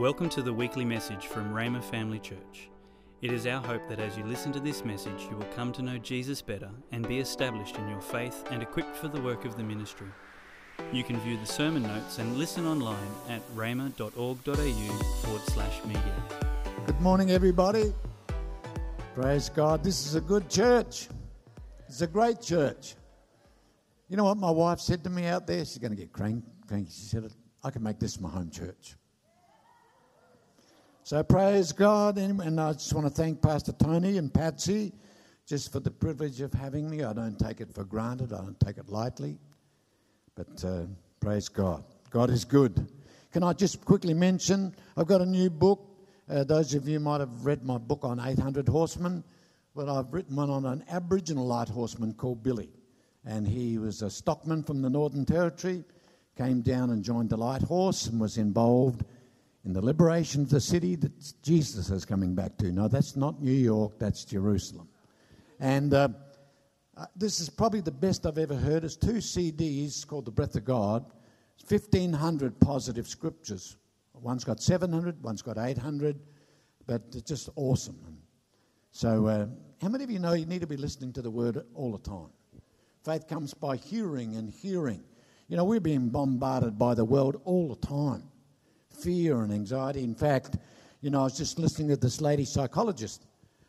[0.00, 2.70] Welcome to the weekly message from Rhema Family Church.
[3.20, 5.82] It is our hope that as you listen to this message, you will come to
[5.82, 9.58] know Jesus better and be established in your faith and equipped for the work of
[9.58, 10.06] the ministry.
[10.90, 12.96] You can view the sermon notes and listen online
[13.28, 16.14] at rhema.org.au forward slash media.
[16.86, 17.92] Good morning, everybody.
[19.14, 19.84] Praise God.
[19.84, 21.08] This is a good church.
[21.88, 22.94] It's a great church.
[24.08, 25.58] You know what my wife said to me out there?
[25.58, 26.46] She's going to get cranky.
[26.88, 27.30] She said,
[27.62, 28.94] I can make this my home church.
[31.10, 32.18] So praise God.
[32.18, 34.92] And I just want to thank Pastor Tony and Patsy
[35.44, 37.02] just for the privilege of having me.
[37.02, 39.36] I don't take it for granted, I don't take it lightly.
[40.36, 40.82] But uh,
[41.18, 41.82] praise God.
[42.10, 42.86] God is good.
[43.32, 44.72] Can I just quickly mention?
[44.96, 45.84] I've got a new book.
[46.28, 49.24] Uh, those of you might have read my book on 800 horsemen,
[49.74, 52.70] but I've written one on an Aboriginal light horseman called Billy.
[53.24, 55.82] And he was a stockman from the Northern Territory,
[56.38, 59.04] came down and joined the light horse and was involved
[59.64, 62.72] in the liberation of the city that Jesus is coming back to.
[62.72, 64.88] No, that's not New York, that's Jerusalem.
[65.58, 66.08] And uh,
[66.96, 68.84] uh, this is probably the best I've ever heard.
[68.84, 71.04] It's two CDs called The Breath of God,
[71.68, 73.76] 1,500 positive scriptures.
[74.14, 76.18] One's got 700, one's got 800,
[76.86, 77.98] but it's just awesome.
[78.92, 79.46] So, uh,
[79.80, 81.98] how many of you know you need to be listening to the word all the
[81.98, 82.28] time?
[83.04, 85.02] Faith comes by hearing and hearing.
[85.48, 88.24] You know, we're being bombarded by the world all the time
[88.90, 90.02] fear and anxiety.
[90.02, 90.56] In fact,
[91.00, 93.26] you know, I was just listening to this lady psychologist,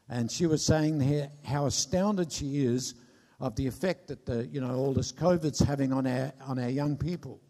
[0.09, 2.95] and she was saying how astounded she is
[3.39, 6.69] of the effect that the, you know, all this COVID's having on our, on our
[6.69, 7.41] young people,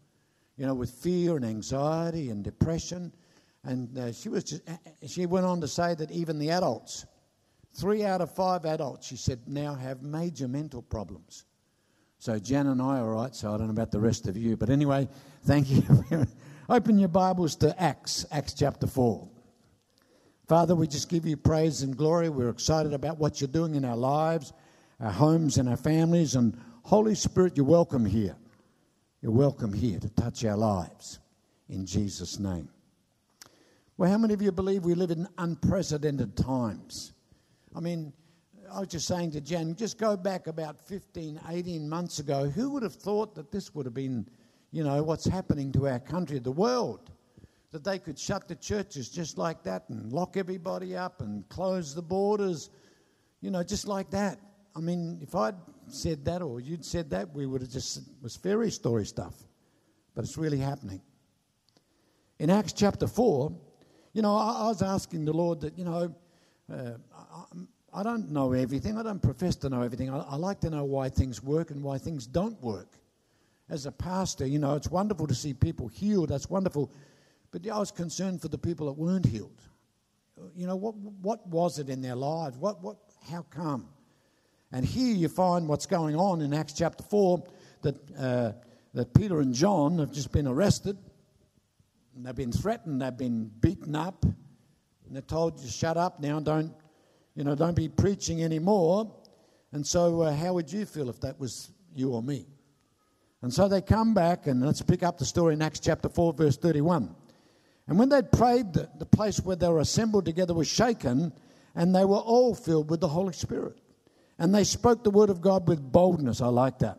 [0.56, 3.12] you know, with fear and anxiety and depression.
[3.64, 4.62] And uh, she, was just,
[5.06, 7.04] she went on to say that even the adults,
[7.74, 11.44] three out of five adults, she said, now have major mental problems.
[12.18, 14.56] So Jan and I are right, so I don't know about the rest of you.
[14.56, 15.08] But anyway,
[15.44, 15.82] thank you.
[16.68, 19.28] Open your Bibles to Acts, Acts chapter 4.
[20.46, 22.28] Father, we just give you praise and glory.
[22.28, 24.52] We're excited about what you're doing in our lives,
[25.00, 26.36] our homes, and our families.
[26.36, 28.36] And Holy Spirit, you're welcome here.
[29.22, 31.18] You're welcome here to touch our lives
[31.68, 32.68] in Jesus' name.
[33.96, 37.12] Well, how many of you believe we live in unprecedented times?
[37.74, 38.12] I mean,
[38.72, 42.48] I was just saying to Jan, just go back about 15, 18 months ago.
[42.48, 44.28] Who would have thought that this would have been
[44.72, 47.10] you know, what's happening to our country, the world.
[47.70, 51.94] That they could shut the churches just like that and lock everybody up and close
[51.94, 52.68] the borders,
[53.40, 54.38] you know, just like that.
[54.76, 55.54] I mean, if I'd
[55.88, 59.34] said that or you'd said that, we would have just, it was fairy story stuff.
[60.14, 61.00] But it's really happening.
[62.38, 63.52] In Acts chapter 4,
[64.12, 66.14] you know, I, I was asking the Lord that, you know,
[66.70, 68.98] uh, I, I, don't know everything.
[68.98, 70.10] I don't profess to know everything.
[70.10, 72.98] I, I like to know why things work and why things don't work
[73.72, 76.28] as a pastor, you know, it's wonderful to see people healed.
[76.28, 76.92] That's wonderful.
[77.52, 79.62] But I was concerned for the people that weren't healed.
[80.54, 82.58] You know, what, what was it in their lives?
[82.58, 82.98] What, what,
[83.30, 83.88] how come?
[84.72, 87.44] And here you find what's going on in Acts chapter 4
[87.80, 88.52] that, uh,
[88.92, 90.98] that Peter and John have just been arrested.
[92.14, 94.22] And they've been threatened, they've been beaten up.
[94.24, 94.36] And
[95.16, 96.74] they're told, to shut up now, don't,
[97.34, 99.10] you know, don't be preaching anymore.
[99.72, 102.46] And so, uh, how would you feel if that was you or me?
[103.42, 106.32] And so they come back, and let's pick up the story in Acts chapter 4,
[106.32, 107.14] verse 31.
[107.88, 111.32] And when they'd prayed, the, the place where they were assembled together was shaken,
[111.74, 113.76] and they were all filled with the Holy Spirit.
[114.38, 116.40] And they spoke the word of God with boldness.
[116.40, 116.98] I like that.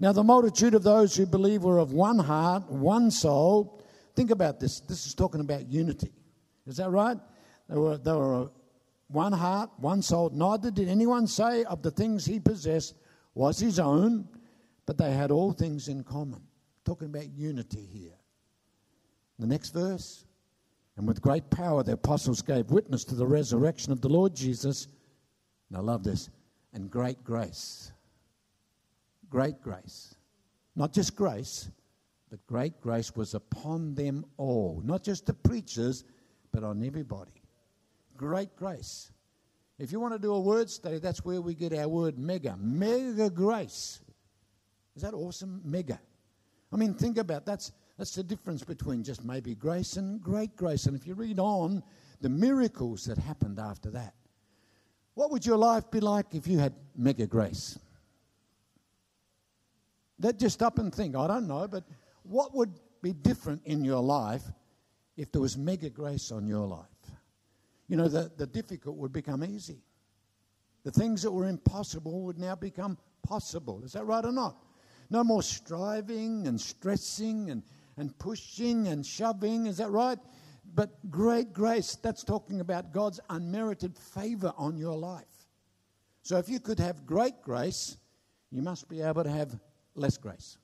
[0.00, 3.82] Now, the multitude of those who believe were of one heart, one soul.
[4.16, 4.80] Think about this.
[4.80, 6.12] This is talking about unity.
[6.66, 7.16] Is that right?
[7.68, 8.50] They were, they were
[9.08, 10.30] one heart, one soul.
[10.30, 12.94] Neither did anyone say of the things he possessed
[13.34, 14.28] was his own
[14.88, 16.40] but they had all things in common.
[16.86, 18.16] Talking about unity here.
[19.38, 20.24] The next verse.
[20.96, 24.88] And with great power, the apostles gave witness to the resurrection of the Lord Jesus.
[25.68, 26.30] And I love this.
[26.72, 27.92] And great grace.
[29.28, 30.14] Great grace.
[30.74, 31.68] Not just grace,
[32.30, 34.80] but great grace was upon them all.
[34.82, 36.04] Not just the preachers,
[36.50, 37.42] but on everybody.
[38.16, 39.12] Great grace.
[39.78, 42.56] If you want to do a word study, that's where we get our word mega.
[42.58, 44.00] Mega grace.
[44.98, 45.60] Is that awesome?
[45.64, 46.00] Mega.
[46.72, 50.86] I mean, think about that's that's the difference between just maybe grace and great grace.
[50.86, 51.84] And if you read on
[52.20, 54.12] the miracles that happened after that,
[55.14, 57.78] what would your life be like if you had mega grace?
[60.18, 61.14] That just stop and think.
[61.14, 61.84] I don't know, but
[62.24, 64.42] what would be different in your life
[65.16, 66.86] if there was mega grace on your life?
[67.86, 69.78] You know, the, the difficult would become easy.
[70.82, 73.84] The things that were impossible would now become possible.
[73.84, 74.64] Is that right or not?
[75.10, 77.62] No more striving and stressing and,
[77.96, 79.66] and pushing and shoving.
[79.66, 80.18] Is that right?
[80.74, 85.24] But great grace, that's talking about God's unmerited favor on your life.
[86.22, 87.96] So if you could have great grace,
[88.50, 89.58] you must be able to have
[89.94, 90.58] less grace.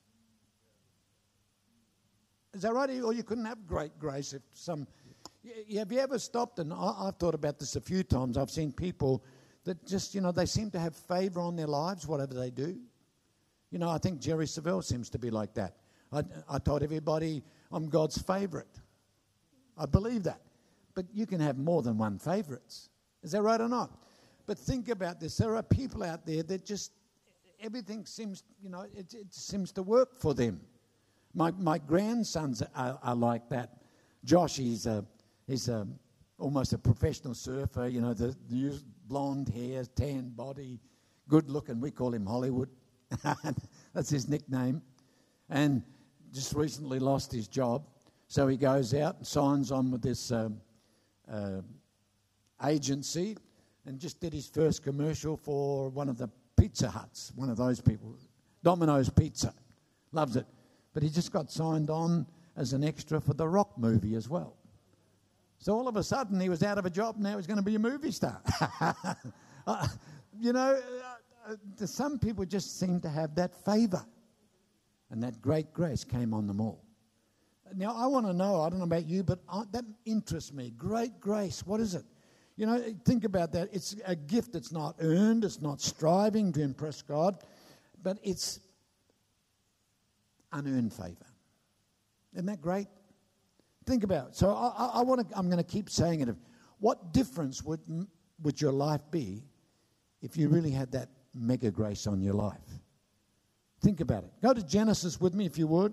[2.52, 2.91] Is that right?
[3.02, 4.87] Or you couldn't have great grace if some.
[5.76, 6.58] Have you ever stopped?
[6.58, 8.38] And I've thought about this a few times.
[8.38, 9.25] I've seen people
[9.64, 12.79] that just, you know, they seem to have favor on their lives, whatever they do.
[13.71, 15.77] You know, I think Jerry Savelle seems to be like that.
[16.13, 18.81] I, I told everybody I'm God's favorite.
[19.77, 20.41] I believe that.
[20.95, 22.89] But you can have more than one favorites.
[23.23, 23.91] Is that right or not?
[24.47, 25.37] But think about this.
[25.37, 26.93] There are people out there that just,
[27.61, 30.61] everything seems, you know, it, it seems to work for them.
[31.35, 33.79] My, my grandsons are, are like that.
[34.25, 35.05] Josh, he's, a,
[35.49, 35.87] he's a,
[36.39, 40.79] almost a professional surfer, you know, the, the blonde hair, tan body,
[41.29, 41.81] good looking.
[41.81, 42.69] We call him Hollywood.
[43.95, 44.83] That's his nickname.
[45.51, 45.83] And
[46.33, 47.87] just recently lost his job.
[48.27, 50.61] So he goes out and signs on with this um,
[51.31, 51.61] uh,
[52.65, 53.37] agency
[53.87, 57.81] and just did his first commercial for one of the Pizza Huts, one of those
[57.81, 58.17] people,
[58.63, 59.55] Domino's Pizza.
[60.13, 60.47] Loves it.
[60.93, 62.27] But he just got signed on
[62.57, 64.57] as an extra for the Rock movie as well.
[65.59, 67.63] So all of a sudden he was out of a job, now he's going to
[67.63, 68.41] be a movie star.
[69.67, 69.89] uh,
[70.39, 70.81] you know,
[71.49, 74.05] uh, some people just seem to have that favor.
[75.11, 76.85] And that great grace came on them all.
[77.76, 80.73] Now, I want to know, I don't know about you, but I, that interests me.
[80.76, 82.05] Great grace, what is it?
[82.56, 83.69] You know, think about that.
[83.73, 87.38] It's a gift that's not earned, it's not striving to impress God,
[88.02, 88.61] but it's
[90.52, 91.26] unearned favor.
[92.35, 92.87] Isn't that great?
[93.87, 94.37] Think about it.
[94.37, 96.29] So I, I want to, I'm going to keep saying it.
[96.79, 97.81] What difference would,
[98.43, 99.43] would your life be
[100.23, 102.81] if you really had that mega grace on your life?
[103.81, 104.33] Think about it.
[104.43, 105.93] Go to Genesis with me if you would.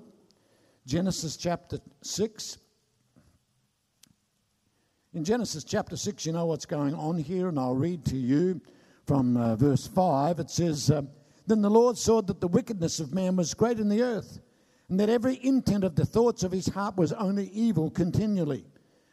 [0.86, 2.58] Genesis chapter 6.
[5.14, 8.62] In Genesis chapter 6, you know what's going on here, and I'll read to you
[9.06, 10.40] from uh, verse 5.
[10.40, 11.02] It says, uh,
[11.48, 14.40] Then the Lord saw that the wickedness of man was great in the earth,
[14.88, 18.66] and that every intent of the thoughts of his heart was only evil continually.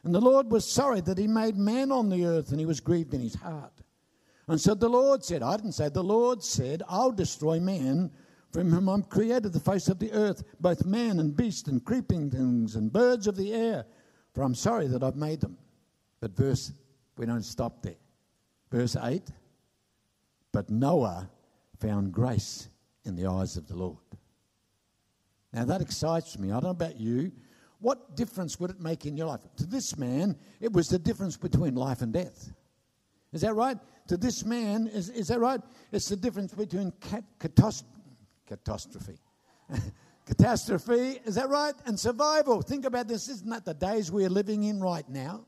[0.04, 2.78] And the Lord was sorry that he made man on the earth, and he was
[2.78, 3.72] grieved in his heart.
[4.48, 8.10] And so the Lord said, I didn't say, the Lord said, I'll destroy man
[8.50, 12.30] from whom I'm created the face of the earth, both man and beast and creeping
[12.30, 13.84] things and birds of the air,
[14.34, 15.58] for I'm sorry that I've made them.
[16.20, 16.72] But verse,
[17.18, 17.96] we don't stop there.
[18.70, 19.22] Verse 8
[20.50, 21.28] But Noah
[21.78, 22.68] found grace
[23.04, 23.98] in the eyes of the Lord.
[25.52, 26.48] Now that excites me.
[26.48, 27.32] I don't know about you.
[27.80, 29.40] What difference would it make in your life?
[29.58, 32.50] To this man, it was the difference between life and death.
[33.32, 33.78] Is that right?
[34.08, 35.60] To this man, is, is that right?
[35.92, 39.18] It's the difference between cat, catastrophe.
[40.26, 41.74] catastrophe, is that right?
[41.86, 42.62] And survival.
[42.62, 43.28] Think about this.
[43.28, 45.44] Isn't that the days we're living in right now?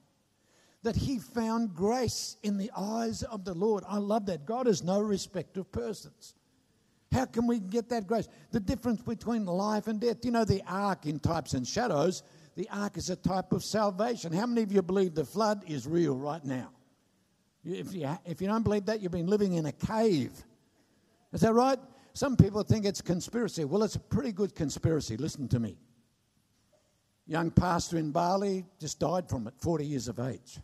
[0.83, 3.85] that he found grace in the eyes of the Lord.
[3.87, 4.47] I love that.
[4.47, 6.35] God is no respect of persons.
[7.13, 8.29] How can we get that grace?
[8.53, 10.19] The difference between life and death.
[10.25, 12.23] You know, the ark in types and shadows,
[12.57, 14.33] the ark is a type of salvation.
[14.33, 16.71] How many of you believe the flood is real right now?
[17.65, 20.33] If you, if you don't believe that, you've been living in a cave.
[21.33, 21.79] Is that right?
[22.15, 23.65] Some people think it's conspiracy.
[23.65, 25.17] Well, it's a pretty good conspiracy.
[25.17, 25.77] Listen to me.
[27.27, 30.59] Young pastor in Bali just died from it, 40 years of age.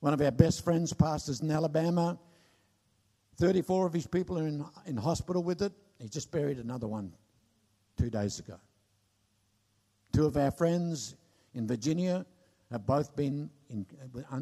[0.00, 2.18] One of our best friends, pastors in Alabama,
[3.38, 5.72] 34 of his people are in, in hospital with it.
[5.98, 7.12] He just buried another one
[7.96, 8.60] two days ago.
[10.12, 11.16] Two of our friends
[11.54, 12.24] in Virginia
[12.70, 13.86] have both been in,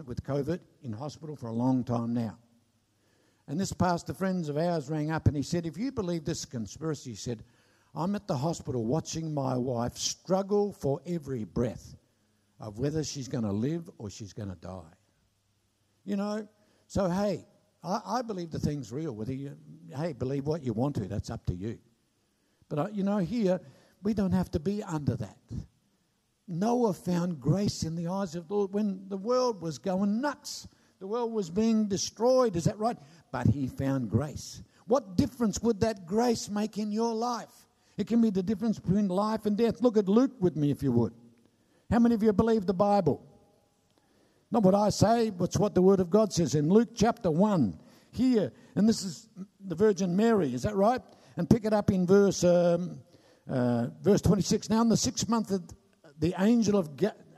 [0.06, 2.38] with COVID in hospital for a long time now.
[3.48, 6.44] And this pastor friends of ours rang up and he said, If you believe this
[6.44, 7.44] conspiracy, he said,
[7.94, 11.94] I'm at the hospital watching my wife struggle for every breath
[12.60, 14.92] of whether she's going to live or she's going to die.
[16.04, 16.48] You know,
[16.88, 17.46] so hey,
[17.82, 19.12] I, I believe the thing's real.
[19.12, 19.56] Whether you,
[19.96, 21.78] hey, believe what you want to, that's up to you.
[22.68, 23.60] But, uh, you know, here,
[24.02, 25.38] we don't have to be under that.
[26.48, 30.68] Noah found grace in the eyes of the Lord when the world was going nuts.
[30.98, 32.96] The world was being destroyed, is that right?
[33.32, 34.62] But he found grace.
[34.86, 37.66] What difference would that grace make in your life?
[37.96, 39.80] It can be the difference between life and death.
[39.80, 41.12] Look at Luke with me, if you would.
[41.90, 43.24] How many of you believe the Bible?
[44.50, 47.78] Not what I say, but what the Word of God says in Luke chapter 1.
[48.12, 49.28] Here, and this is
[49.60, 51.02] the Virgin Mary, is that right?
[51.36, 53.00] And pick it up in verse, um,
[53.50, 54.70] uh, verse 26.
[54.70, 55.62] Now, in the sixth month, of
[56.18, 56.90] the angel, of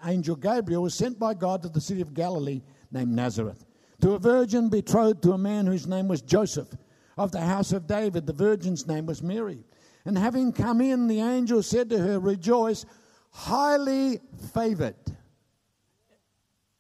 [0.05, 3.65] angel Gabriel was sent by God to the city of Galilee named Nazareth
[4.01, 6.69] to a virgin betrothed to a man whose name was Joseph
[7.17, 8.27] of the house of David.
[8.27, 9.65] The virgin's name was Mary.
[10.05, 12.87] And having come in, the angel said to her, Rejoice,
[13.31, 14.21] highly
[14.55, 14.97] favored.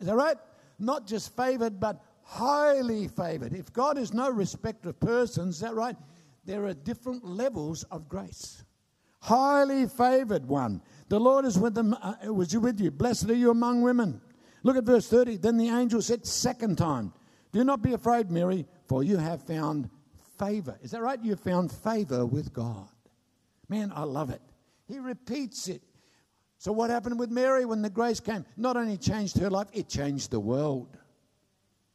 [0.01, 0.37] Is that right?
[0.79, 3.53] Not just favored, but highly favored.
[3.53, 5.97] If God is no respecter of persons, is that right?
[6.45, 8.65] There are different levels of grace.
[9.21, 10.83] Highly favored one.
[11.09, 11.95] The Lord is with them.
[11.95, 12.91] Uh, was with you.
[12.91, 14.21] Blessed are you among women.
[14.63, 15.39] Look at verse 30.
[15.39, 17.13] Then the angel said, second time,
[17.53, 19.91] Do not be afraid, Mary, for you have found
[20.39, 20.79] favor.
[20.83, 21.23] Is that right?
[21.23, 22.89] You found favor with God.
[23.69, 24.43] Man, I love it.
[24.87, 25.83] He repeats it.
[26.59, 28.45] So, what happened with Mary when the grace came?
[28.57, 30.97] Not only changed her life, it changed the world.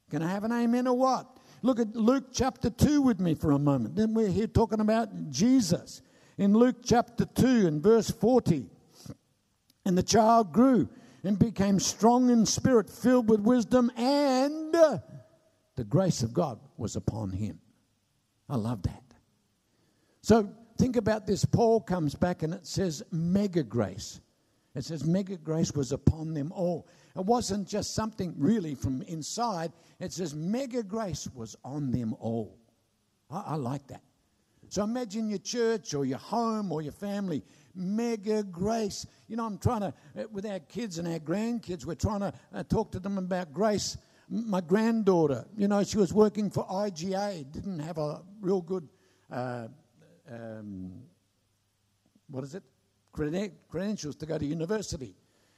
[0.10, 1.28] Can I have an amen or what?
[1.64, 3.96] Look at Luke chapter 2 with me for a moment.
[3.96, 6.02] Then we're here talking about Jesus.
[6.38, 8.66] In Luke chapter 2 and verse 40,
[9.86, 10.90] and the child grew
[11.24, 14.74] and became strong in spirit, filled with wisdom, and
[15.76, 17.60] the grace of God was upon him.
[18.50, 19.04] I love that.
[20.22, 21.46] So think about this.
[21.46, 24.22] Paul comes back and it says mega grace.
[24.76, 26.88] It says mega grace was upon them all.
[27.16, 29.72] It wasn't just something really from inside.
[30.00, 32.58] It says mega grace was on them all.
[33.30, 34.02] I, I like that.
[34.74, 37.44] So imagine your church or your home or your family
[37.76, 39.06] mega grace.
[39.28, 42.34] You know, I'm trying to, uh, with our kids and our grandkids, we're trying to
[42.52, 43.98] uh, talk to them about grace.
[44.28, 48.90] My granddaughter, you know, she was working for IGA, didn't have a real good,
[49.32, 49.68] uh,
[50.28, 51.04] um,
[52.32, 52.64] what is it,
[53.12, 55.14] credentials to go to university.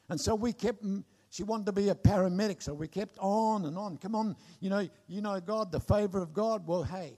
[0.10, 0.84] And so we kept,
[1.30, 3.96] she wanted to be a paramedic, so we kept on and on.
[3.96, 6.68] Come on, you know, you know God, the favor of God.
[6.68, 7.18] Well, hey,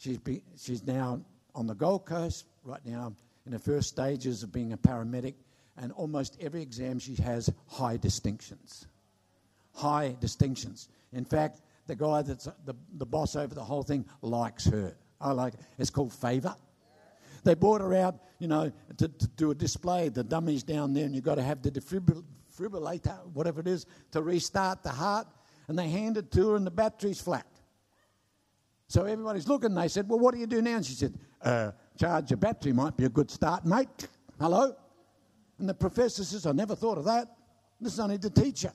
[0.00, 1.20] she's, be, she's now
[1.54, 3.14] on the Gold Coast right now
[3.46, 5.34] in the first stages of being a paramedic,
[5.76, 8.86] and almost every exam she has high distinctions.
[9.74, 10.88] High distinctions.
[11.12, 14.96] In fact, the guy that's the, the boss over the whole thing likes her.
[15.20, 15.60] I like it.
[15.78, 16.54] It's called favor.
[17.44, 20.08] They brought her out, you know, to, to do a display.
[20.10, 24.22] The dummy's down there, and you've got to have the defibrillator, whatever it is, to
[24.22, 25.26] restart the heart.
[25.68, 27.46] And they hand it to her, and the battery's flat.
[28.90, 29.72] So everybody's looking.
[29.72, 30.74] They said, Well, what do you do now?
[30.74, 34.08] And she said, uh, Charge your battery might be a good start, mate.
[34.40, 34.74] Hello?
[35.60, 37.28] And the professor says, I never thought of that.
[37.80, 38.72] This is only the teacher.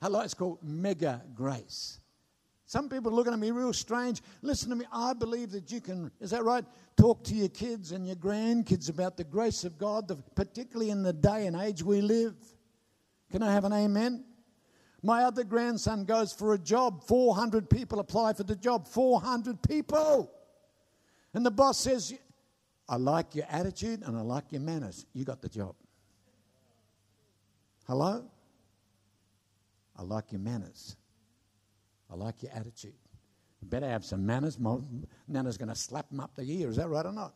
[0.00, 1.98] Hello, it's called mega grace.
[2.66, 4.22] Some people are looking at me real strange.
[4.42, 4.84] Listen to me.
[4.92, 6.64] I believe that you can, is that right?
[6.96, 11.12] Talk to your kids and your grandkids about the grace of God, particularly in the
[11.12, 12.36] day and age we live.
[13.32, 14.24] Can I have an amen?
[15.02, 17.04] My other grandson goes for a job.
[17.04, 18.88] 400 people apply for the job.
[18.88, 20.30] 400 people.
[21.34, 22.14] And the boss says,
[22.88, 25.06] I like your attitude and I like your manners.
[25.12, 25.74] You got the job.
[27.86, 28.24] Hello?
[29.96, 30.96] I like your manners.
[32.10, 32.94] I like your attitude.
[33.60, 34.58] You better have some manners.
[35.26, 36.70] Nana's going to slap them up the ear.
[36.70, 37.34] Is that right or not?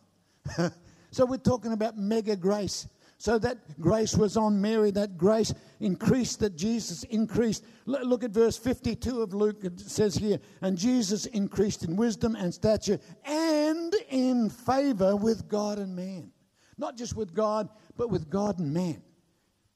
[1.11, 2.87] so we're talking about mega grace.
[3.23, 7.65] So that grace was on Mary, that grace increased, that Jesus increased.
[7.87, 9.59] Look at verse 52 of Luke.
[9.63, 15.79] It says here, and Jesus increased in wisdom and stature and in favor with God
[15.79, 16.33] and man.
[16.77, 19.01] Not just with God, but with God and man.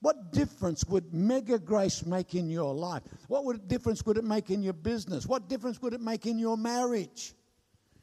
[0.01, 3.05] What difference would mega grace make in your life?
[3.29, 5.25] What would, difference would it make in your business?
[5.25, 7.33] What difference would it make in your marriage?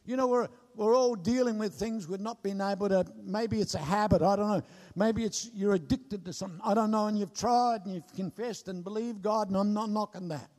[0.05, 3.75] You know, we're, we're all dealing with things we've not been able to, maybe it's
[3.75, 4.61] a habit, I don't know.
[4.95, 8.67] Maybe it's you're addicted to something, I don't know, and you've tried and you've confessed
[8.67, 10.49] and believed God, and I'm not knocking that.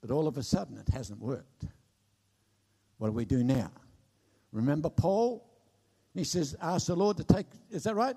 [0.00, 1.66] But all of a sudden it hasn't worked.
[2.98, 3.70] What do we do now?
[4.52, 5.44] Remember Paul?
[6.14, 8.16] He says, Ask the Lord to take, is that right?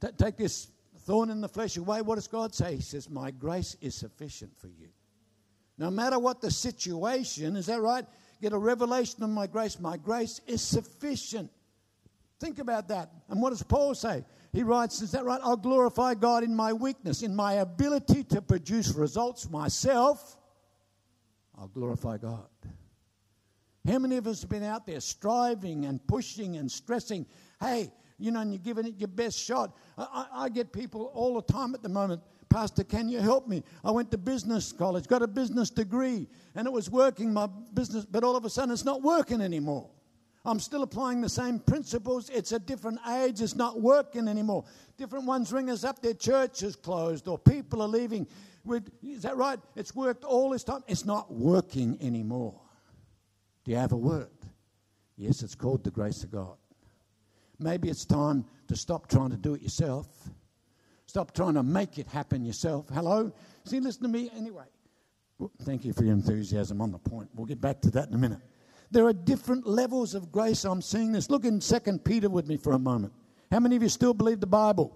[0.00, 0.68] T- take this
[1.00, 2.02] thorn in the flesh away.
[2.02, 2.76] What does God say?
[2.76, 4.88] He says, My grace is sufficient for you.
[5.78, 8.06] No matter what the situation, is that right?
[8.40, 9.78] Get a revelation of my grace.
[9.80, 11.50] My grace is sufficient.
[12.38, 13.10] Think about that.
[13.28, 14.24] And what does Paul say?
[14.52, 15.40] He writes, Is that right?
[15.42, 20.36] I'll glorify God in my weakness, in my ability to produce results myself.
[21.58, 22.48] I'll glorify God.
[23.86, 27.24] How many of us have been out there striving and pushing and stressing?
[27.60, 29.76] Hey, you know, and you're giving it your best shot.
[29.96, 33.48] I, I, I get people all the time at the moment Pastor, can you help
[33.48, 33.62] me?
[33.84, 38.04] I went to business college, got a business degree, and it was working my business,
[38.04, 39.90] but all of a sudden it's not working anymore.
[40.44, 42.30] I'm still applying the same principles.
[42.30, 43.40] It's a different age.
[43.40, 44.64] It's not working anymore.
[44.96, 46.00] Different ones ring us up.
[46.00, 48.28] Their church is closed or people are leaving.
[49.02, 49.58] Is that right?
[49.74, 50.84] It's worked all this time.
[50.86, 52.60] It's not working anymore.
[53.64, 54.28] Do you have a word?
[55.16, 56.56] Yes, it's called the grace of God.
[57.58, 60.06] Maybe it's time to stop trying to do it yourself
[61.16, 62.90] Stop trying to make it happen yourself.
[62.92, 63.32] Hello?
[63.64, 64.66] See, listen to me anyway.
[65.62, 67.30] Thank you for your enthusiasm on the point.
[67.34, 68.40] We'll get back to that in a minute.
[68.90, 70.66] There are different levels of grace.
[70.66, 71.30] I'm seeing this.
[71.30, 73.14] Look in Second Peter with me for a moment.
[73.50, 74.94] How many of you still believe the Bible?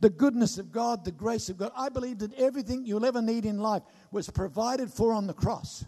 [0.00, 1.72] The goodness of God, the grace of God.
[1.74, 5.86] I believe that everything you'll ever need in life was provided for on the cross.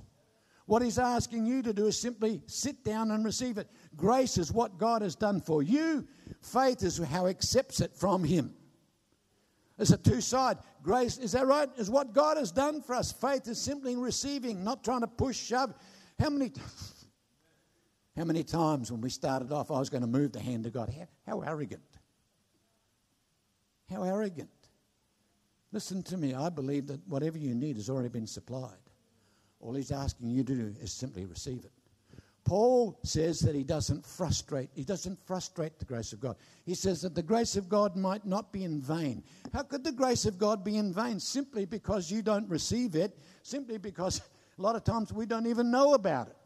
[0.64, 3.68] What he's asking you to do is simply sit down and receive it.
[3.94, 6.08] Grace is what God has done for you,
[6.40, 8.54] faith is how he accepts it from him.
[9.78, 10.58] It's a two side.
[10.82, 11.68] Grace, is that right?
[11.76, 13.12] Is what God has done for us.
[13.12, 15.72] Faith is simply receiving, not trying to push, shove.
[16.18, 16.52] How many,
[18.16, 20.72] how many times when we started off, I was going to move the hand of
[20.72, 20.92] God?
[20.92, 21.82] How, how arrogant.
[23.88, 24.50] How arrogant.
[25.70, 26.34] Listen to me.
[26.34, 28.72] I believe that whatever you need has already been supplied.
[29.60, 31.72] All he's asking you to do is simply receive it.
[32.48, 36.36] Paul says that he doesn't frustrate, he doesn't frustrate the grace of God.
[36.64, 39.22] He says that the grace of God might not be in vain.
[39.52, 41.20] How could the grace of God be in vain?
[41.20, 44.22] Simply because you don't receive it, simply because
[44.58, 46.36] a lot of times we don't even know about it.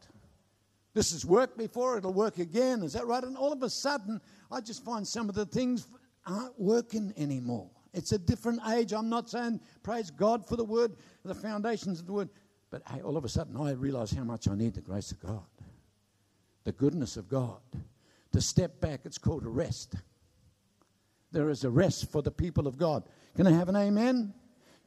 [0.93, 2.83] This has worked before, it'll work again.
[2.83, 3.23] Is that right?
[3.23, 4.19] And all of a sudden,
[4.51, 5.87] I just find some of the things
[6.27, 7.69] aren't working anymore.
[7.93, 8.91] It's a different age.
[8.91, 12.29] I'm not saying praise God for the word, the foundations of the word,
[12.71, 15.21] but hey, all of a sudden I realize how much I need the grace of
[15.21, 15.43] God
[16.63, 17.59] the goodness of God.
[18.33, 19.95] To step back, it's called a rest.
[21.31, 23.03] There is a rest for the people of God.
[23.35, 24.33] Can I have an amen?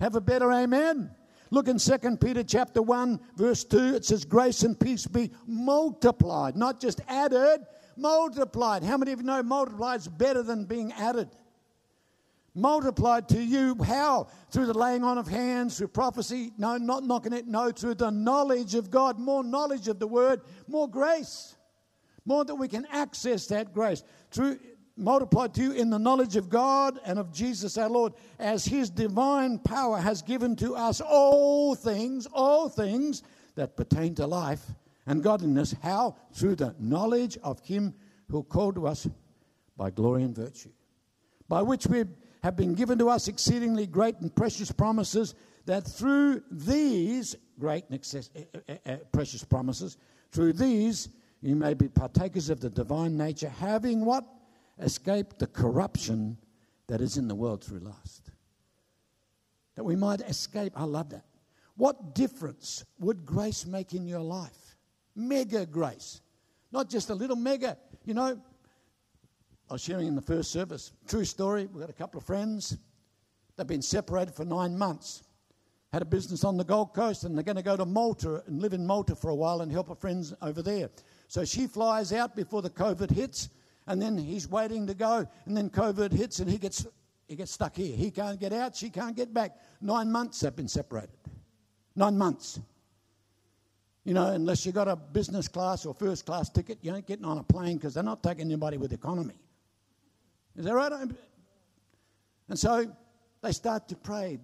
[0.01, 1.11] Have a better amen?
[1.51, 6.57] Look in 2 Peter chapter 1, verse 2, it says, Grace and peace be multiplied,
[6.57, 7.61] not just added,
[7.97, 8.83] multiplied.
[8.83, 11.29] How many of you know multiplied is better than being added?
[12.55, 14.29] Multiplied to you, how?
[14.51, 18.11] Through the laying on of hands, through prophecy, no, not knocking it, no, through the
[18.11, 21.56] knowledge of God, more knowledge of the word, more grace
[22.27, 24.59] more that we can access that grace through
[24.97, 28.89] multiplied to you in the knowledge of God and of Jesus our Lord, as His
[28.91, 33.23] divine power has given to us all things, all things
[33.55, 34.65] that pertain to life
[35.07, 35.75] and godliness.
[35.83, 36.17] How?
[36.33, 37.95] Through the knowledge of Him
[38.31, 39.07] who called to us
[39.77, 40.71] by glory and virtue,
[41.49, 42.05] by which we
[42.43, 45.35] have been given to us exceedingly great and precious promises,
[45.67, 49.99] that through these great and excess, uh, uh, uh, precious promises,
[50.31, 51.09] through these
[51.43, 54.25] you may be partakers of the divine nature, having what?
[54.79, 56.37] Escaped the corruption
[56.87, 58.31] that is in the world through lust.
[59.75, 60.73] That we might escape.
[60.77, 61.25] I love that.
[61.77, 64.77] What difference would grace make in your life?
[65.15, 66.21] Mega grace.
[66.73, 67.77] Not just a little mega.
[68.05, 68.41] You know,
[69.69, 70.93] I was sharing in the first service.
[71.07, 71.67] True story.
[71.67, 72.77] We've got a couple of friends.
[73.57, 75.23] They've been separated for nine months.
[75.93, 78.61] Had a business on the Gold Coast, and they're going to go to Malta and
[78.61, 80.91] live in Malta for a while and help a friends over there.
[81.29, 83.49] So she flies out before the COVID hits,
[83.87, 86.87] and then he's waiting to go, and then COVID hits, and he gets
[87.29, 87.97] he gets stuck here.
[87.97, 89.59] He can't get out, she can't get back.
[89.81, 91.11] Nine months they've been separated.
[91.97, 92.61] Nine months.
[94.05, 97.25] You know, unless you got a business class or first class ticket, you ain't getting
[97.25, 99.35] on a plane because they're not taking anybody with economy.
[100.55, 100.93] Is that right?
[102.49, 102.87] And so
[103.43, 104.39] they start to pray.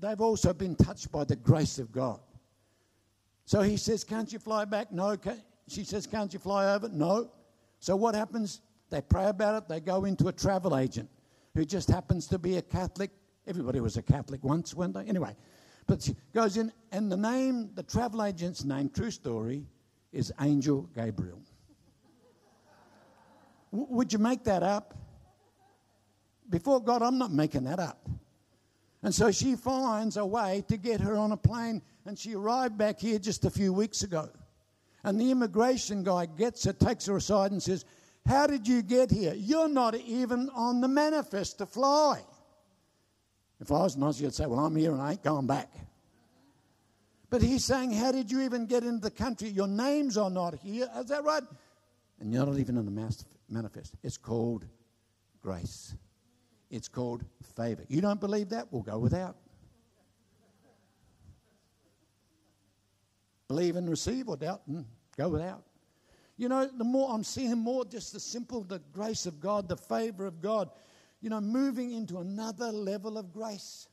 [0.00, 2.18] They've also been touched by the grace of God.
[3.44, 4.90] So he says, Can't you fly back?
[4.90, 5.16] No.
[5.68, 6.88] She says, Can't you fly over?
[6.88, 7.30] No.
[7.80, 8.60] So what happens?
[8.90, 9.68] They pray about it.
[9.68, 11.08] They go into a travel agent
[11.54, 13.10] who just happens to be a Catholic.
[13.46, 15.04] Everybody was a Catholic once, weren't they?
[15.04, 15.34] Anyway,
[15.86, 19.64] but she goes in, and the name, the travel agent's name, true story,
[20.12, 21.40] is Angel Gabriel.
[23.72, 24.94] w- would you make that up?
[26.48, 28.08] Before God, I'm not making that up.
[29.02, 32.76] And so she finds a way to get her on a plane, and she arrived
[32.76, 34.28] back here just a few weeks ago.
[35.04, 37.84] And the immigration guy gets her, takes her aside, and says,
[38.26, 39.34] How did you get here?
[39.34, 42.22] You're not even on the manifest to fly.
[43.60, 45.72] If I was an Aussie, I'd say, Well, I'm here and I ain't going back.
[47.30, 49.48] But he's saying, How did you even get into the country?
[49.48, 50.88] Your names are not here.
[50.98, 51.42] Is that right?
[52.20, 53.14] And you're not even in the
[53.48, 53.94] manifest.
[54.02, 54.64] It's called
[55.42, 55.94] grace,
[56.70, 57.24] it's called
[57.56, 57.84] favor.
[57.88, 58.72] You don't believe that?
[58.72, 59.36] We'll go without.
[63.48, 64.84] Believe and receive or doubt and
[65.16, 65.62] go without.
[66.36, 69.76] You know, the more I'm seeing more just the simple, the grace of God, the
[69.76, 70.70] favor of God,
[71.20, 73.88] you know, moving into another level of grace.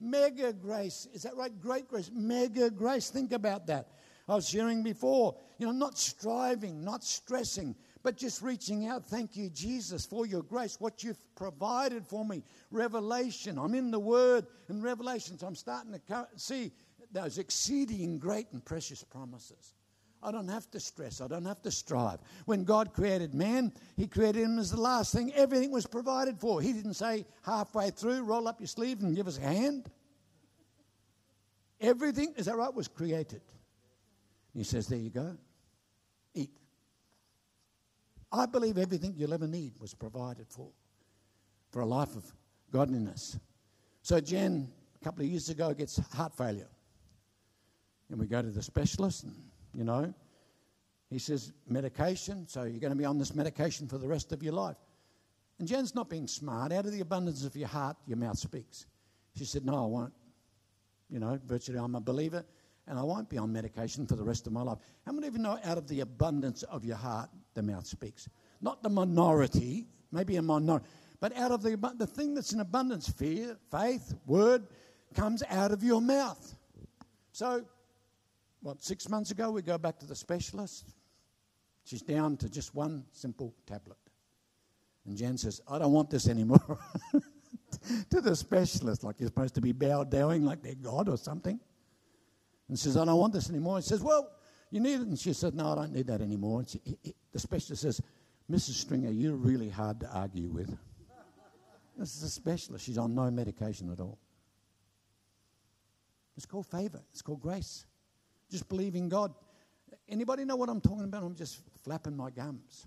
[0.00, 1.06] Mega grace.
[1.12, 1.52] Is that right?
[1.60, 2.10] Great grace.
[2.12, 3.10] Mega grace.
[3.10, 3.88] Think about that.
[4.28, 9.04] I was sharing before, you know, not striving, not stressing, but just reaching out.
[9.06, 12.42] Thank you, Jesus, for your grace, what you've provided for me.
[12.70, 13.58] Revelation.
[13.58, 15.42] I'm in the Word and Revelations.
[15.42, 16.72] I'm starting to see
[17.14, 19.72] those exceeding great and precious promises.
[20.22, 21.20] I don't have to stress.
[21.20, 22.18] I don't have to strive.
[22.46, 25.32] When God created man, He created him as the last thing.
[25.34, 26.60] Everything was provided for.
[26.60, 29.90] He didn't say halfway through, roll up your sleeve and give us a hand.
[31.80, 33.42] Everything, is that right, was created.
[34.54, 35.36] He says, There you go.
[36.34, 36.50] Eat.
[38.32, 40.70] I believe everything you'll ever need was provided for,
[41.70, 42.24] for a life of
[42.72, 43.38] godliness.
[44.02, 46.68] So Jen, a couple of years ago, gets heart failure.
[48.10, 49.34] And we go to the specialist, and,
[49.74, 50.12] you know,
[51.10, 54.42] he says, medication, so you're going to be on this medication for the rest of
[54.42, 54.76] your life.
[55.58, 56.72] And Jen's not being smart.
[56.72, 58.86] Out of the abundance of your heart, your mouth speaks.
[59.36, 60.12] She said, No, I won't.
[61.08, 62.44] You know, virtually, I'm a believer
[62.86, 64.78] and I won't be on medication for the rest of my life.
[65.06, 68.28] How many of you know out of the abundance of your heart, the mouth speaks?
[68.60, 70.86] Not the minority, maybe a minority,
[71.20, 74.66] but out of the, the thing that's in abundance fear, faith, word
[75.14, 76.54] comes out of your mouth.
[77.32, 77.64] So,
[78.64, 80.94] what, six months ago, we go back to the specialist.
[81.84, 83.98] She's down to just one simple tablet.
[85.04, 86.78] And Jen says, I don't want this anymore.
[88.10, 91.60] to the specialist, like you're supposed to be bowed down like they're God or something.
[92.68, 93.76] And says, I don't want this anymore.
[93.76, 94.30] He says, Well,
[94.70, 95.08] you need it.
[95.08, 96.60] And she said, No, I don't need that anymore.
[96.60, 98.00] And she, he, he, the specialist says,
[98.50, 98.80] Mrs.
[98.80, 100.74] Stringer, you're really hard to argue with.
[101.96, 102.84] This is a specialist.
[102.84, 104.18] She's on no medication at all.
[106.36, 107.00] It's called favor.
[107.12, 107.86] It's called grace.
[108.54, 109.34] Just believing God.
[110.08, 111.24] Anybody know what I'm talking about?
[111.24, 112.86] I'm just flapping my gums.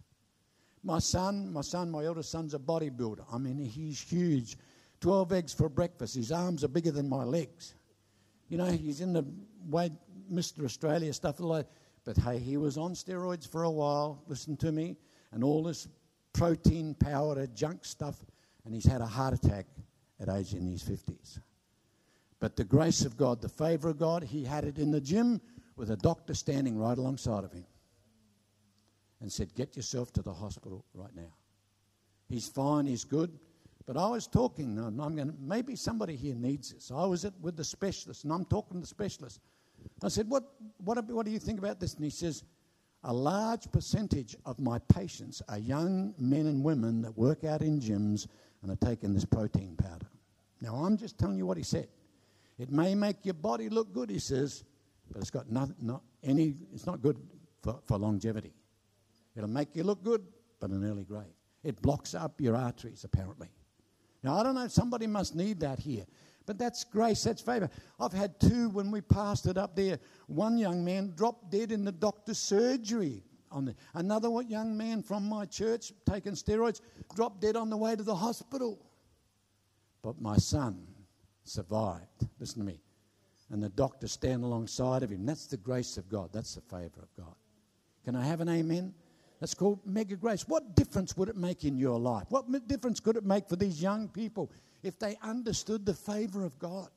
[0.82, 3.26] My son, my son, my eldest son's a bodybuilder.
[3.34, 4.56] I mean, he's huge.
[5.02, 6.16] 12 eggs for breakfast.
[6.16, 7.76] His arms are bigger than my legs.
[8.48, 9.26] You know, he's in the
[9.68, 9.92] way
[10.32, 10.64] Mr.
[10.64, 14.96] Australia stuff But hey, he was on steroids for a while, listen to me,
[15.34, 15.90] and all this
[16.32, 18.26] protein powder junk stuff,
[18.64, 19.66] and he's had a heart attack
[20.22, 21.42] at age in his 50s.
[22.40, 25.42] But the grace of God, the favor of God, he had it in the gym
[25.78, 27.66] with a doctor standing right alongside of him
[29.22, 31.34] and said, Get yourself to the hospital right now.
[32.28, 33.32] He's fine, he's good.
[33.86, 36.92] But I was talking, and I'm going maybe somebody here needs this.
[36.94, 39.40] I was at, with the specialist, and I'm talking to the specialist.
[40.04, 40.44] I said, what,
[40.84, 41.94] what, what do you think about this?
[41.94, 42.44] And he says,
[43.06, 47.80] A large percentage of my patients are young men and women that work out in
[47.80, 48.28] gyms
[48.62, 50.08] and are taking this protein powder.
[50.60, 51.88] Now, I'm just telling you what he said.
[52.60, 54.66] It may make your body look good, he says,
[55.12, 57.18] but it's got not, not any, it's not good
[57.62, 58.54] for, for longevity.
[59.36, 60.24] It'll make you look good,
[60.60, 61.26] but an early grave.
[61.64, 63.50] It blocks up your arteries, apparently.
[64.24, 66.06] Now, I don't know, somebody must need that here.
[66.46, 67.70] But that's grace, that's favor.
[68.00, 70.00] I've had two when we passed it up there.
[70.28, 73.24] One young man dropped dead in the doctor's surgery.
[73.52, 76.82] On the, another young man from my church taking steroids
[77.16, 78.80] dropped dead on the way to the hospital.
[80.02, 80.88] But my son
[81.44, 82.28] survived.
[82.40, 82.82] Listen to me.
[83.50, 85.26] And the doctor stand alongside of him.
[85.26, 86.30] That's the grace of God.
[86.34, 87.36] That's the favor of God.
[88.04, 88.94] Can I have an amen?
[89.40, 90.48] That's called mega grace.
[90.48, 92.26] What difference would it make in your life?
[92.30, 94.52] What difference could it make for these young people
[94.84, 96.90] if they understood the favor of God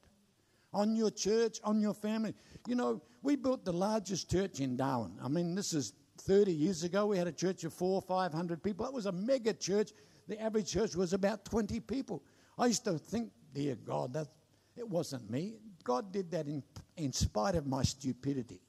[0.72, 2.34] on your church, on your family?
[2.66, 5.12] You know, we built the largest church in Darwin.
[5.22, 7.06] I mean, this is 30 years ago.
[7.06, 8.86] We had a church of four or 500 people.
[8.86, 9.92] That was a mega church.
[10.26, 12.22] The average church was about 20 people.
[12.58, 14.28] I used to think, dear God, that
[14.76, 15.54] it wasn't me.
[15.84, 16.62] God did that in,
[16.96, 18.60] in spite of my stupidity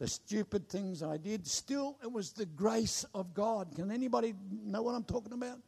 [0.00, 3.76] the stupid things I did, still it was the grace of God.
[3.76, 5.58] Can anybody know what I'm talking about?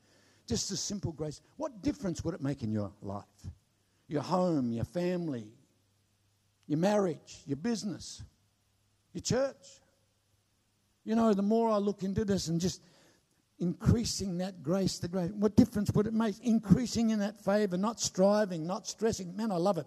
[0.49, 1.43] Just a simple grace.
[1.59, 3.25] What difference would it make in your life?
[4.09, 5.47] Your home, your family,
[6.67, 8.23] your marriage, your business,
[9.13, 9.81] your church.
[11.05, 12.81] You know, the more I look into this and just
[13.59, 16.39] increasing that grace, the grace, what difference would it make?
[16.41, 19.37] Increasing in that favor, not striving, not stressing.
[19.37, 19.87] Man, I love it.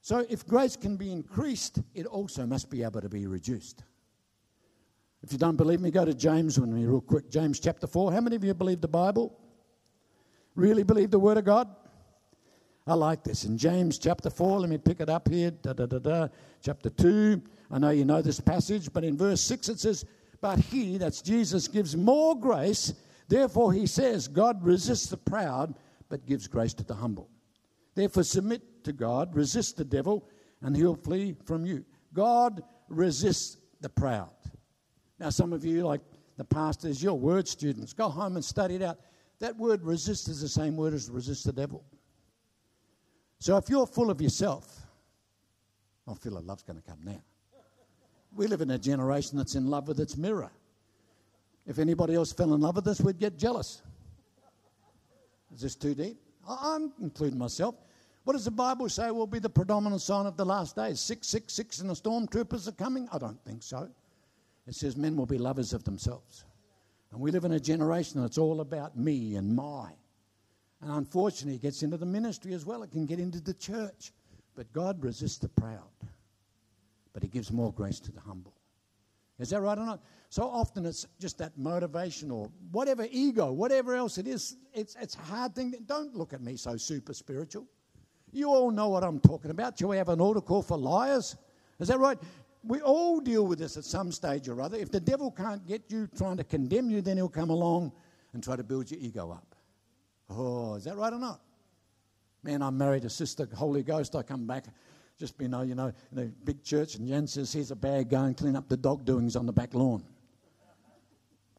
[0.00, 3.84] So, if grace can be increased, it also must be able to be reduced.
[5.22, 7.30] If you don't believe me, go to James with me, real quick.
[7.30, 8.12] James chapter 4.
[8.12, 9.38] How many of you believe the Bible?
[10.56, 11.68] Really believe the Word of God?
[12.86, 13.44] I like this.
[13.44, 15.52] In James chapter 4, let me pick it up here.
[15.52, 16.28] Da, da, da, da.
[16.60, 17.40] Chapter 2.
[17.70, 20.04] I know you know this passage, but in verse 6 it says,
[20.42, 22.92] But he, that's Jesus, gives more grace.
[23.28, 25.74] Therefore, he says, God resists the proud,
[26.08, 27.30] but gives grace to the humble.
[27.94, 30.28] Therefore, submit to God, resist the devil,
[30.60, 31.84] and he'll flee from you.
[32.12, 34.30] God resists the proud.
[35.20, 36.00] Now, some of you, like
[36.36, 37.92] the pastors, you're word students.
[37.92, 38.98] Go home and study it out.
[39.38, 41.84] That word resist is the same word as resist the devil.
[43.38, 44.80] So if you're full of yourself,
[46.08, 47.22] I feel like love's going to come now.
[48.34, 50.50] We live in a generation that's in love with its mirror.
[51.66, 53.82] If anybody else fell in love with us, we'd get jealous.
[55.54, 56.18] Is this too deep?
[56.48, 57.74] I'm including myself.
[58.24, 61.00] What does the Bible say will be the predominant sign of the last days?
[61.00, 63.08] 666 and the stormtroopers are coming?
[63.12, 63.88] I don't think so.
[64.66, 66.44] It says men will be lovers of themselves.
[67.10, 69.90] And we live in a generation that's all about me and my.
[70.80, 72.82] And unfortunately, it gets into the ministry as well.
[72.82, 74.12] It can get into the church.
[74.54, 75.90] But God resists the proud,
[77.12, 78.54] but He gives more grace to the humble.
[79.38, 80.02] Is that right or not?
[80.28, 84.56] So often it's just that motivation or whatever ego, whatever else it is.
[84.72, 85.74] It's, it's a hard thing.
[85.86, 87.66] Don't look at me so super spiritual.
[88.30, 89.76] You all know what I'm talking about.
[89.76, 91.36] Do we have an call for liars?
[91.80, 92.18] Is that right?
[92.64, 94.78] We all deal with this at some stage or other.
[94.78, 97.92] If the devil can't get you trying to condemn you, then he'll come along
[98.32, 99.54] and try to build your ego up.
[100.30, 101.40] Oh, is that right or not?
[102.42, 104.16] Man, I'm married to Sister Holy Ghost.
[104.16, 104.64] I come back,
[105.18, 108.22] just been, you know, in a big church, and Jan says, Here's a bag, go
[108.22, 110.04] and clean up the dog doings on the back lawn.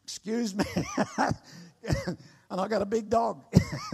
[0.03, 0.65] Excuse me.
[1.17, 2.17] and
[2.49, 3.43] I got a big dog.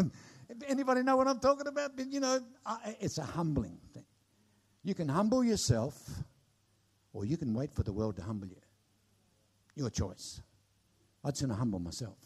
[0.68, 1.92] Anybody know what I'm talking about?
[1.98, 2.40] You know,
[3.00, 4.06] it's a humbling thing.
[4.84, 6.10] You can humble yourself,
[7.14, 8.62] or you can wait for the world to humble you.
[9.76, 10.42] Your choice.
[11.24, 12.18] I'd sooner humble myself.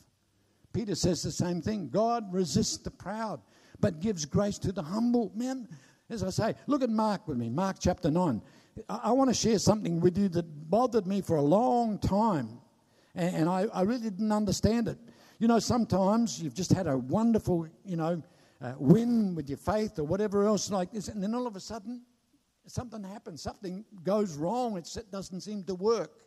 [0.72, 3.42] Peter says the same thing God resists the proud,
[3.80, 5.32] but gives grace to the humble.
[5.36, 5.68] Man,
[6.10, 8.42] as I say, look at Mark with me, Mark chapter 9.
[8.90, 12.60] I, I want to share something with you that bothered me for a long time,
[13.16, 14.98] and, and I, I, really didn't understand it.
[15.40, 18.22] You know, sometimes you've just had a wonderful, you know,
[18.62, 21.60] uh, win with your faith or whatever else like this, and then all of a
[21.60, 22.02] sudden,
[22.68, 26.24] something happens, something goes wrong, it doesn't seem to work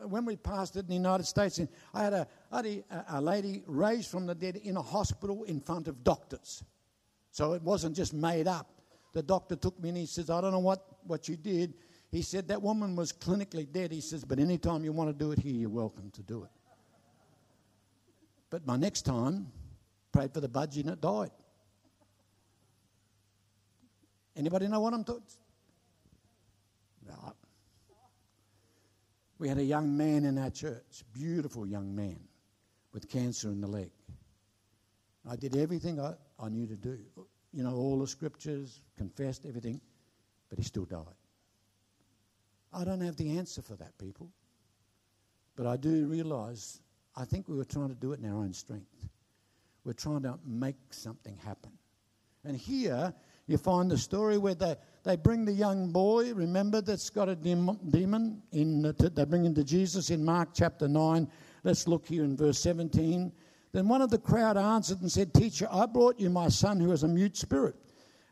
[0.00, 1.60] when we passed it in the United States,
[1.94, 5.44] I had, a, I had a, a, lady raised from the dead in a hospital
[5.44, 6.64] in front of doctors.
[7.30, 8.81] So it wasn't just made up.
[9.12, 11.74] The doctor took me and he says, I don't know what, what you did.
[12.10, 13.92] He said, That woman was clinically dead.
[13.92, 16.50] He says, But anytime you want to do it here, you're welcome to do it.
[18.50, 19.50] But my next time,
[20.12, 21.30] prayed for the budgie and it died.
[24.36, 25.22] Anybody know what I'm talking?
[27.06, 27.34] No,
[29.38, 32.20] we had a young man in our church, beautiful young man,
[32.92, 33.90] with cancer in the leg.
[35.28, 36.98] I did everything I, I knew to do.
[37.52, 39.80] You know, all the scriptures, confessed everything,
[40.48, 41.04] but he still died.
[42.72, 44.30] I don't have the answer for that, people.
[45.56, 46.80] But I do realize
[47.14, 49.08] I think we were trying to do it in our own strength.
[49.84, 51.72] We're trying to make something happen.
[52.44, 53.12] And here,
[53.46, 57.36] you find the story where they, they bring the young boy, remember, that's got a
[57.36, 61.28] demon, in the, they bring him to Jesus in Mark chapter 9.
[61.64, 63.32] Let's look here in verse 17.
[63.72, 66.90] Then one of the crowd answered and said, Teacher, I brought you my son who
[66.90, 67.74] has a mute spirit.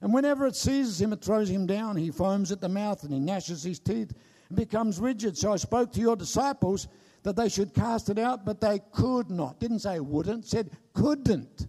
[0.02, 1.96] And whenever it seizes him, it throws him down.
[1.96, 4.12] He foams at the mouth and he gnashes his teeth
[4.48, 5.36] and becomes rigid.
[5.36, 6.88] So I spoke to your disciples
[7.22, 9.60] that they should cast it out, but they could not.
[9.60, 11.68] Didn't say wouldn't, said couldn't.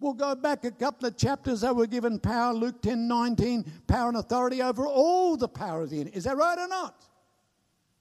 [0.00, 1.60] We'll go back a couple of chapters.
[1.60, 5.90] They were given power, Luke 10 19, power and authority over all the power of
[5.90, 6.16] the enemy.
[6.16, 7.06] Is that right or not?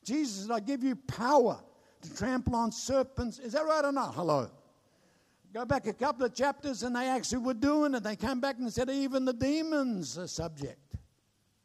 [0.03, 1.59] Jesus said, I give you power
[2.01, 3.39] to trample on serpents.
[3.39, 4.15] Is that right or not?
[4.15, 4.49] Hello.
[5.53, 8.01] Go back a couple of chapters and they actually were doing it.
[8.01, 10.95] They came back and said, even the demons are subject.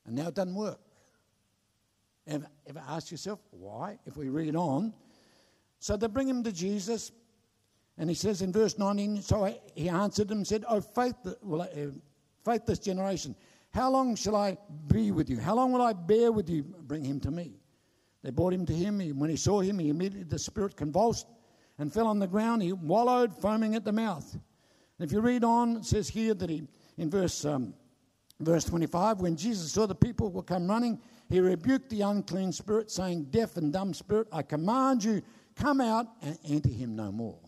[0.04, 0.78] And now it doesn't work.
[2.26, 3.98] Ever, ever ask yourself why?
[4.04, 4.92] If we read on.
[5.78, 7.12] So they bring him to Jesus.
[7.96, 11.66] And he says in verse 19, so he answered them and said, Oh, faith, uh,
[12.44, 13.34] faithless generation,
[13.72, 14.58] how long shall I
[14.92, 15.38] be with you?
[15.38, 16.62] How long will I bear with you?
[16.62, 17.54] Bring him to me.
[18.22, 19.00] They brought him to him.
[19.00, 21.26] He, when he saw him, he immediately, the spirit convulsed
[21.78, 22.62] and fell on the ground.
[22.62, 24.30] He wallowed, foaming at the mouth.
[24.32, 26.64] And if you read on, it says here that he,
[26.96, 27.74] in verse, um,
[28.40, 32.90] verse 25, when Jesus saw the people were come running, he rebuked the unclean spirit,
[32.90, 35.22] saying, Deaf and dumb spirit, I command you,
[35.54, 37.38] come out and enter him no more.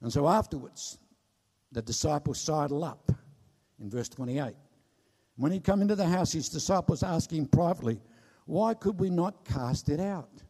[0.00, 0.98] And so afterwards,
[1.72, 3.10] the disciples sidle up
[3.80, 4.54] in verse 28.
[5.36, 8.00] When he come into the house, his disciples ask him privately,
[8.46, 10.42] Why could we not cast it out?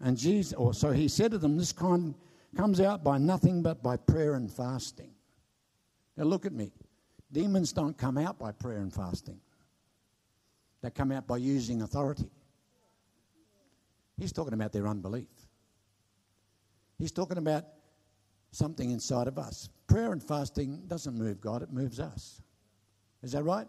[0.00, 2.14] And Jesus, or so he said to them, This kind
[2.56, 5.10] comes out by nothing but by prayer and fasting.
[6.16, 6.72] Now look at me.
[7.32, 9.40] Demons don't come out by prayer and fasting,
[10.82, 12.30] they come out by using authority.
[14.16, 15.28] He's talking about their unbelief.
[16.98, 17.64] He's talking about
[18.50, 19.68] something inside of us.
[19.86, 22.42] Prayer and fasting doesn't move God, it moves us.
[23.22, 23.68] Is that right?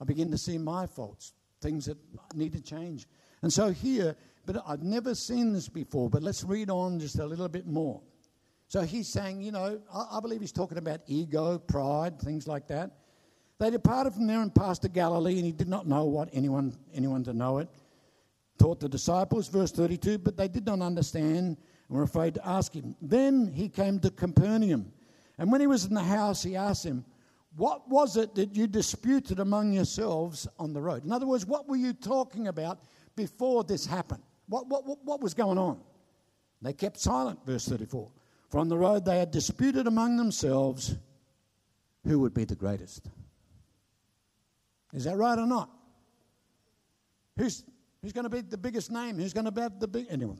[0.00, 1.96] I begin to see my faults, things that
[2.34, 3.06] need to change.
[3.42, 7.26] And so here, but I've never seen this before, but let's read on just a
[7.26, 8.00] little bit more.
[8.68, 12.66] So he's saying, you know, I, I believe he's talking about ego, pride, things like
[12.68, 12.92] that.
[13.58, 16.76] They departed from there and passed to Galilee, and he did not know what anyone
[16.94, 17.68] anyone to know it.
[18.58, 21.36] Taught the disciples, verse 32, but they did not understand
[21.88, 22.96] and were afraid to ask him.
[23.00, 24.92] Then he came to Capernaum.
[25.38, 27.04] And when he was in the house, he asked him,
[27.56, 31.04] What was it that you disputed among yourselves on the road?
[31.04, 32.80] In other words, what were you talking about
[33.14, 34.22] before this happened?
[34.48, 35.80] What, what, what, was going on?
[36.62, 38.08] They kept silent, verse 34.
[38.48, 40.94] For on the road they had disputed among themselves
[42.04, 43.08] who would be the greatest.
[44.92, 45.70] Is that right or not?
[47.36, 47.64] Who's,
[48.06, 49.16] Who's going to be the biggest name?
[49.16, 50.06] Who's going to have the big.
[50.08, 50.36] Anyway.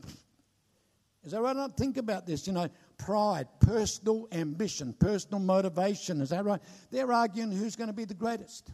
[1.25, 1.51] Is that right?
[1.51, 2.47] Or not think about this.
[2.47, 6.21] You know, pride, personal ambition, personal motivation.
[6.21, 6.61] Is that right?
[6.91, 8.71] They're arguing who's going to be the greatest.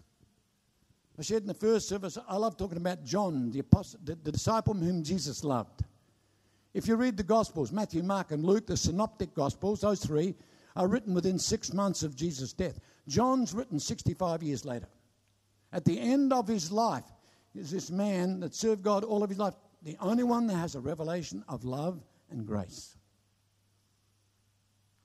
[1.17, 4.31] I said in the first service, I love talking about John, the, apostle, the, the
[4.31, 5.83] disciple whom Jesus loved.
[6.73, 10.33] If you read the Gospels, Matthew, Mark, and Luke, the synoptic Gospels, those three
[10.75, 12.79] are written within six months of Jesus' death.
[13.07, 14.87] John's written 65 years later.
[15.71, 17.05] At the end of his life,
[17.55, 20.73] is this man that served God all of his life, the only one that has
[20.73, 22.97] a revelation of love and grace.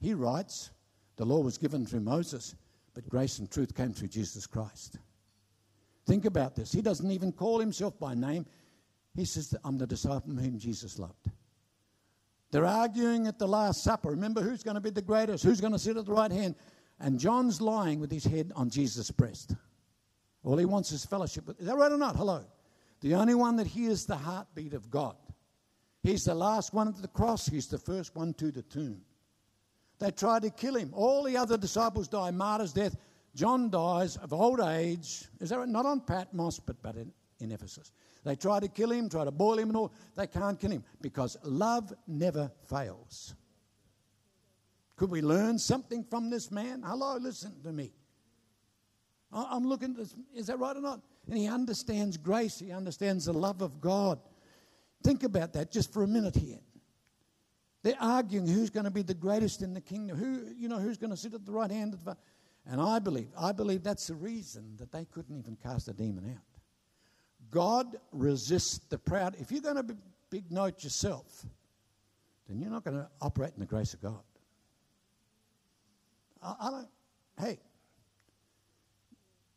[0.00, 0.70] He writes,
[1.16, 2.54] The law was given through Moses,
[2.94, 4.98] but grace and truth came through Jesus Christ.
[6.08, 6.72] Think about this.
[6.72, 8.46] He doesn't even call himself by name.
[9.14, 11.30] He says, I'm the disciple whom Jesus loved.
[12.50, 14.08] They're arguing at the Last Supper.
[14.08, 15.44] Remember who's going to be the greatest?
[15.44, 16.54] Who's going to sit at the right hand?
[16.98, 19.54] And John's lying with his head on Jesus' breast.
[20.44, 21.44] All he wants is fellowship.
[21.58, 22.16] Is that right or not?
[22.16, 22.42] Hello.
[23.02, 25.16] The only one that hears the heartbeat of God.
[26.02, 27.46] He's the last one at the cross.
[27.46, 29.02] He's the first one to the tomb.
[29.98, 30.90] They try to kill him.
[30.94, 32.96] All the other disciples die martyr's death.
[33.34, 35.24] John dies of old age.
[35.40, 35.68] Is that right?
[35.68, 37.92] Not on Patmos, but, but in, in Ephesus.
[38.24, 39.92] They try to kill him, try to boil him and all.
[40.16, 43.34] They can't kill him because love never fails.
[44.96, 46.82] Could we learn something from this man?
[46.84, 47.92] Hello, listen to me.
[49.32, 51.00] I'm looking, this, is that right or not?
[51.28, 54.18] And he understands grace, he understands the love of God.
[55.04, 56.58] Think about that just for a minute here.
[57.82, 60.98] They're arguing who's going to be the greatest in the kingdom, who, you know, who's
[60.98, 62.16] going to sit at the right hand of the.
[62.70, 66.34] And I believe, I believe that's the reason that they couldn't even cast a demon
[66.36, 66.60] out.
[67.50, 69.34] God resists the proud.
[69.38, 69.94] If you're going to be
[70.28, 71.46] big note yourself,
[72.46, 74.20] then you're not going to operate in the grace of God.
[76.42, 76.88] I, I don't,
[77.40, 77.58] hey,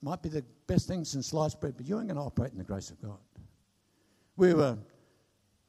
[0.01, 2.57] might be the best thing since sliced bread, but you ain't going to operate in
[2.57, 3.19] the grace of God.
[4.37, 4.77] We were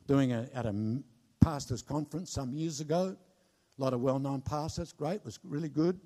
[0.07, 1.02] doing a, at a
[1.40, 3.16] pastors' conference some years ago.
[3.78, 5.98] A lot of well known pastors, great, was really good.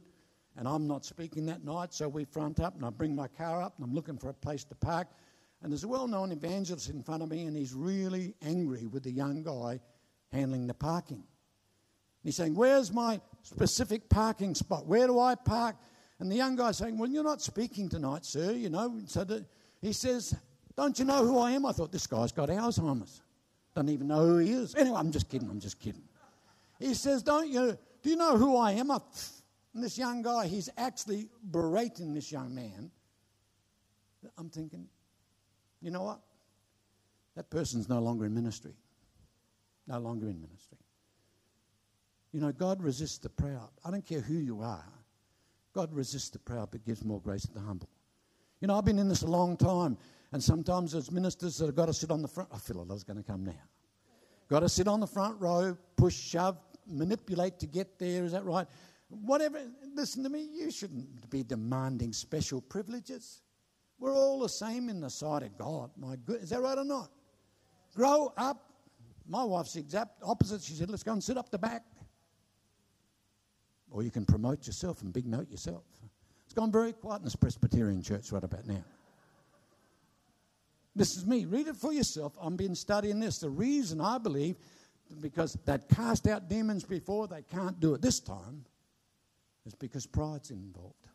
[0.59, 3.63] And I'm not speaking that night, so we front up and I bring my car
[3.63, 5.09] up and I'm looking for a place to park.
[5.63, 9.03] And there's a well known evangelist in front of me, and he's really angry with
[9.03, 9.81] the young guy
[10.33, 11.17] handling the parking.
[11.17, 11.25] And
[12.25, 14.87] He's saying, Where's my specific parking spot?
[14.87, 15.77] Where do I park?
[16.19, 19.01] And the young guy's saying, Well, you're not speaking tonight, sir, you know.
[19.07, 19.27] So
[19.81, 20.35] he says,
[20.77, 21.67] Don't you know who I am?
[21.67, 23.23] I thought this guy's got Alzheimer's.
[23.75, 24.75] Don't even know who he is.
[24.75, 26.03] Anyway, I'm just kidding, I'm just kidding.
[26.79, 28.91] He says, Don't you, do you know who I am?
[28.91, 28.99] I,
[29.77, 32.91] and this young guy, he's actually berating this young man.
[34.39, 34.89] I'm thinking,
[35.83, 36.21] you know what?
[37.37, 38.73] That person's no longer in ministry.
[39.87, 40.79] No longer in ministry.
[42.33, 43.69] You know, God resists the proud.
[43.85, 44.89] I don't care who you are.
[45.75, 47.91] God resists the proud but gives more grace to the humble.
[48.61, 49.99] You know, I've been in this a long time,
[50.33, 52.49] and sometimes there's ministers that have got to sit on the front.
[52.51, 53.53] I feel like that's going to come now.
[54.49, 58.25] Got to sit on the front row, push, shove, manipulate to get there.
[58.25, 58.67] Is that right?
[59.09, 59.61] Whatever.
[59.95, 60.49] Listen to me.
[60.53, 63.43] You shouldn't be demanding special privileges.
[63.99, 65.91] We're all the same in the sight of God.
[65.97, 67.11] My good, is that right or not?
[67.95, 68.63] Grow up.
[69.27, 70.63] My wife's the exact opposite.
[70.63, 71.85] She said, "Let's go and sit up the back."
[73.91, 75.85] Or you can promote yourself and big note yourself.
[76.45, 78.85] It's gone very quiet in this Presbyterian church right about now.
[80.95, 81.45] This is me.
[81.45, 82.37] Read it for yourself.
[82.41, 83.39] I've been studying this.
[83.39, 84.57] The reason I believe,
[85.21, 88.65] because they'd cast out demons before, they can't do it this time,
[89.67, 91.09] is because pride's involved.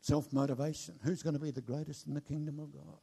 [0.00, 0.98] Self motivation.
[1.04, 2.98] Who's going to be the greatest in the kingdom of God?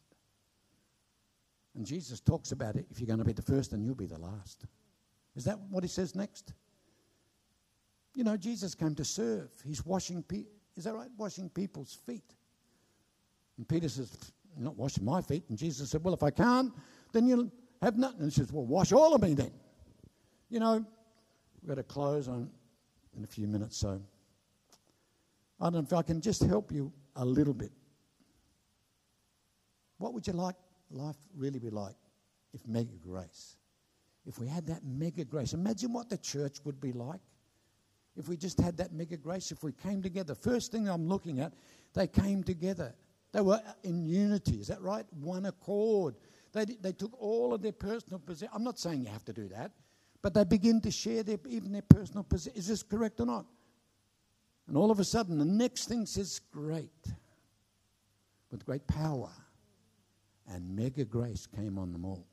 [1.75, 2.87] And Jesus talks about it.
[2.89, 4.65] If you're going to be the first, then you'll be the last.
[5.35, 6.53] Is that what he says next?
[8.15, 9.49] You know, Jesus came to serve.
[9.63, 10.25] He's washing,
[10.75, 11.09] is that right?
[11.17, 12.35] Washing people's feet.
[13.57, 15.43] And Peter says, not washing my feet.
[15.49, 16.73] And Jesus said, well, if I can't,
[17.13, 17.51] then you'll
[17.81, 18.21] have nothing.
[18.21, 19.51] And he says, well, wash all of me then.
[20.49, 20.85] You know,
[21.61, 22.49] we've got to close on
[23.17, 24.01] in a few minutes, so
[25.59, 27.71] I don't know if I can just help you a little bit.
[29.97, 30.55] What would you like
[30.89, 31.95] life really be like
[32.53, 33.57] if mega grace?
[34.25, 37.21] If we had that mega grace, imagine what the church would be like
[38.19, 40.35] if we just had that mega grace, if we came together.
[40.35, 41.53] First thing I'm looking at,
[41.93, 42.93] they came together.
[43.31, 44.55] They were in unity.
[44.55, 45.05] Is that right?
[45.21, 46.15] One accord.
[46.51, 48.51] They, they took all of their personal possessions.
[48.53, 49.71] I'm not saying you have to do that,
[50.21, 52.57] but they begin to share their, even their personal possessions.
[52.57, 53.45] Is this correct or not?
[54.67, 57.07] And all of a sudden, the next thing says, great,
[58.51, 59.31] with great power.
[60.47, 62.25] And mega grace came on them all.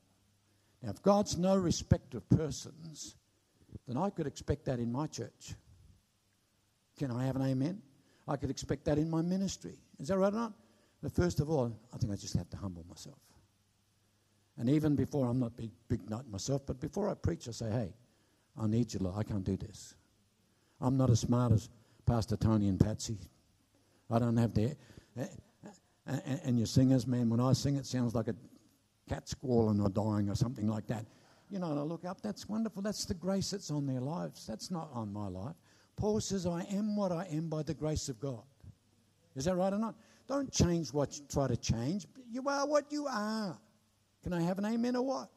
[0.83, 3.15] Now, if God's no respect of persons,
[3.87, 5.55] then I could expect that in my church.
[6.99, 7.83] Can I have an amen?
[8.27, 9.79] I could expect that in my ministry.
[9.99, 10.53] Is that right or not?
[11.03, 13.19] But first of all, I think I just have to humble myself.
[14.59, 17.71] And even before, I'm not big, big nut myself, but before I preach, I say,
[17.71, 17.93] hey,
[18.59, 19.17] I need you, Lord.
[19.19, 19.95] I can't do this.
[20.81, 21.69] I'm not as smart as
[22.07, 23.19] Pastor Tony and Patsy.
[24.11, 24.77] I don't have the.
[26.07, 28.35] And, and your singers, man, when I sing, it sounds like a
[29.09, 31.05] cat squalling or dying or something like that.
[31.51, 32.83] You know, and I look up, that's wonderful.
[32.83, 34.47] That's the grace that's on their lives.
[34.47, 35.55] That's not on my life.
[35.97, 38.43] Paul says, I am what I am by the grace of God.
[39.35, 39.95] Is that right or not?
[40.29, 42.07] Don't change what you try to change.
[42.31, 43.59] You are what you are.
[44.27, 45.31] Can I have an amen or what?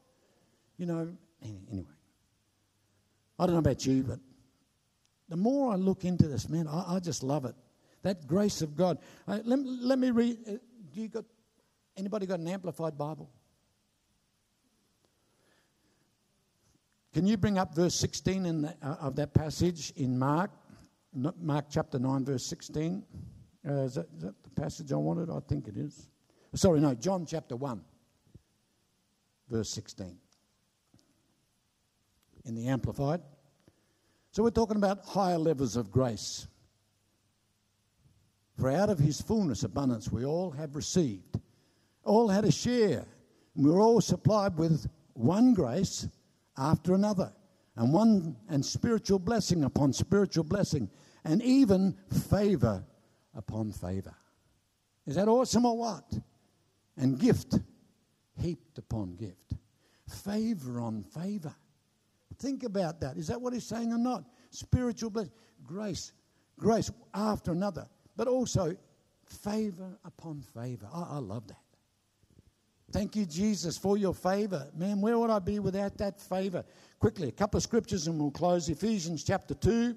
[0.79, 1.85] You know, anyway.
[3.37, 4.17] I don't know about you, but
[5.27, 7.53] the more I look into this, man, I, I just love it.
[8.01, 8.97] That grace of God.
[9.27, 10.39] Uh, let, let me read.
[10.47, 10.51] Uh,
[10.91, 11.23] do you got
[11.97, 13.29] anybody got an amplified Bible?
[17.13, 20.49] Can you bring up verse 16 in the, uh, of that passage in Mark?
[21.13, 23.03] Mark chapter 9, verse 16.
[23.67, 25.29] Uh, is, that, is, that, the passage I wanted?
[25.29, 26.07] I think it is.
[26.55, 27.83] Sorry, no, John chapter 1,
[29.49, 30.17] verse 16.
[32.45, 33.21] In the Amplified.
[34.31, 36.47] So we're talking about higher levels of grace.
[38.57, 41.39] For out of his fullness abundance we all have received,
[42.03, 43.05] all had a share,
[43.55, 46.07] and we were all supplied with one grace
[46.57, 47.31] after another,
[47.75, 50.89] and one and spiritual blessing upon spiritual blessing,
[51.23, 51.95] and even
[52.29, 52.83] favor
[53.33, 54.15] upon favor.
[55.05, 56.13] Is that awesome or what?
[56.97, 57.59] And gift
[58.39, 59.53] heaped upon gift.
[60.23, 61.53] Favor on favor.
[62.37, 63.17] Think about that.
[63.17, 64.23] Is that what he's saying or not?
[64.49, 65.31] Spiritual blessing,
[65.65, 66.13] grace,
[66.57, 68.75] grace after another, but also
[69.25, 70.87] favor upon favor.
[70.93, 71.61] I, I love that.
[72.91, 74.67] Thank you, Jesus, for your favor.
[74.75, 76.63] Man, where would I be without that favor?
[76.99, 78.67] Quickly, a couple of scriptures and we'll close.
[78.67, 79.95] Ephesians chapter 2,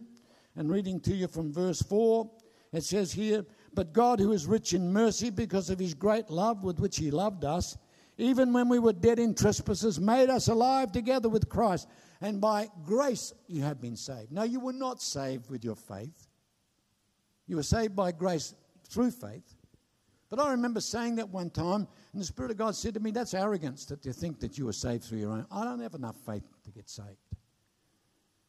[0.57, 2.31] and reading to you from verse 4.
[2.73, 6.65] It says here, But God, who is rich in mercy because of his great love
[6.65, 7.77] with which he loved us,
[8.19, 11.89] even when we were dead in trespasses, made us alive together with Christ.
[12.21, 14.31] And by grace you have been saved.
[14.31, 16.29] No, you were not saved with your faith.
[17.47, 18.55] You were saved by grace
[18.89, 19.57] through faith.
[20.31, 23.11] But I remember saying that one time, and the Spirit of God said to me,
[23.11, 25.47] That's arrogance that you think that you were saved through your own.
[25.51, 27.19] I don't have enough faith to get saved.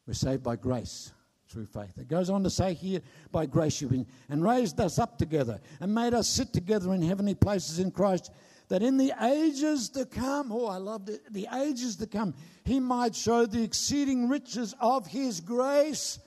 [0.06, 1.12] We're saved by grace
[1.48, 1.98] through faith.
[1.98, 3.00] It goes on to say here,
[3.32, 7.02] by grace you've been, and raised us up together, and made us sit together in
[7.02, 8.30] heavenly places in Christ,
[8.68, 12.34] that in the ages to come, oh, I loved it, the ages to come,
[12.64, 16.18] he might show the exceeding riches of his grace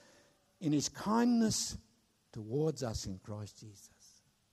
[0.61, 1.77] in his kindness
[2.31, 3.89] towards us in Christ Jesus.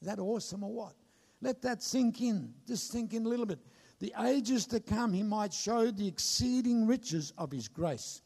[0.01, 0.95] Is that awesome or what?
[1.41, 2.55] Let that sink in.
[2.66, 3.59] Just sink in a little bit.
[4.01, 8.22] The ages to come, he might show the exceeding riches of his grace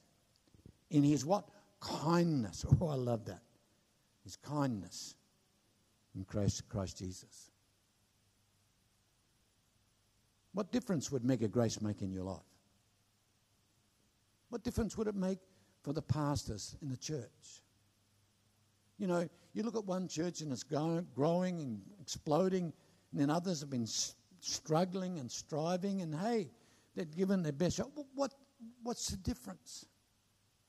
[0.91, 1.49] in his what?
[1.81, 2.65] Kindness.
[2.81, 3.43] Oh, I love that.
[4.25, 5.15] His kindness
[6.15, 7.48] in Christ, Christ Jesus.
[10.53, 12.41] What difference would mega grace make in your life?
[14.49, 15.39] What difference would it make
[15.83, 17.63] for the pastors in the church?
[18.99, 22.73] You know, you look at one church and it's growing and exploding,
[23.13, 23.87] and then others have been
[24.41, 26.51] struggling and striving, and hey,
[26.95, 27.91] they've given their best shot.
[28.15, 28.35] What,
[28.83, 29.87] what's the difference?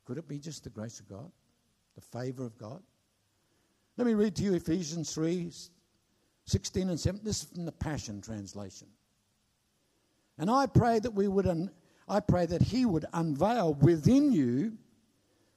[0.05, 1.31] Could it be just the grace of God,
[1.95, 2.81] the favor of God?
[3.97, 5.51] Let me read to you Ephesians 3
[6.45, 7.23] 16 and 17.
[7.23, 8.87] This is from the Passion Translation.
[10.39, 11.69] And I pray that we would, un-
[12.07, 14.77] I pray that He would unveil within you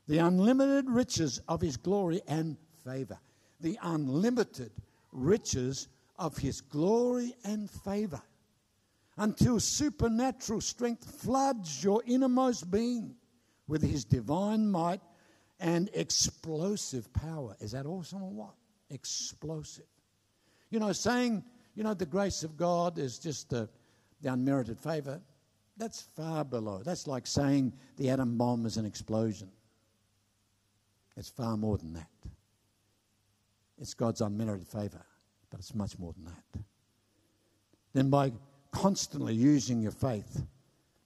[0.09, 3.19] the unlimited riches of his glory and favor.
[3.61, 4.73] The unlimited
[5.13, 8.21] riches of his glory and favor.
[9.17, 13.15] Until supernatural strength floods your innermost being
[13.69, 15.01] with his divine might
[15.61, 17.57] and explosive power.
[17.61, 18.55] Is that awesome or what?
[18.91, 19.87] Explosive.
[20.71, 23.69] You know, saying, you know, the grace of God is just the,
[24.23, 25.21] the unmerited favor,
[25.77, 26.83] that's far below.
[26.85, 29.51] That's like saying the atom bomb is an explosion.
[31.17, 32.09] It's far more than that.
[33.79, 35.05] It's God's unmerited favor,
[35.51, 36.63] but it's much more than that.
[37.95, 38.33] Then, by
[38.71, 40.43] constantly using your faith,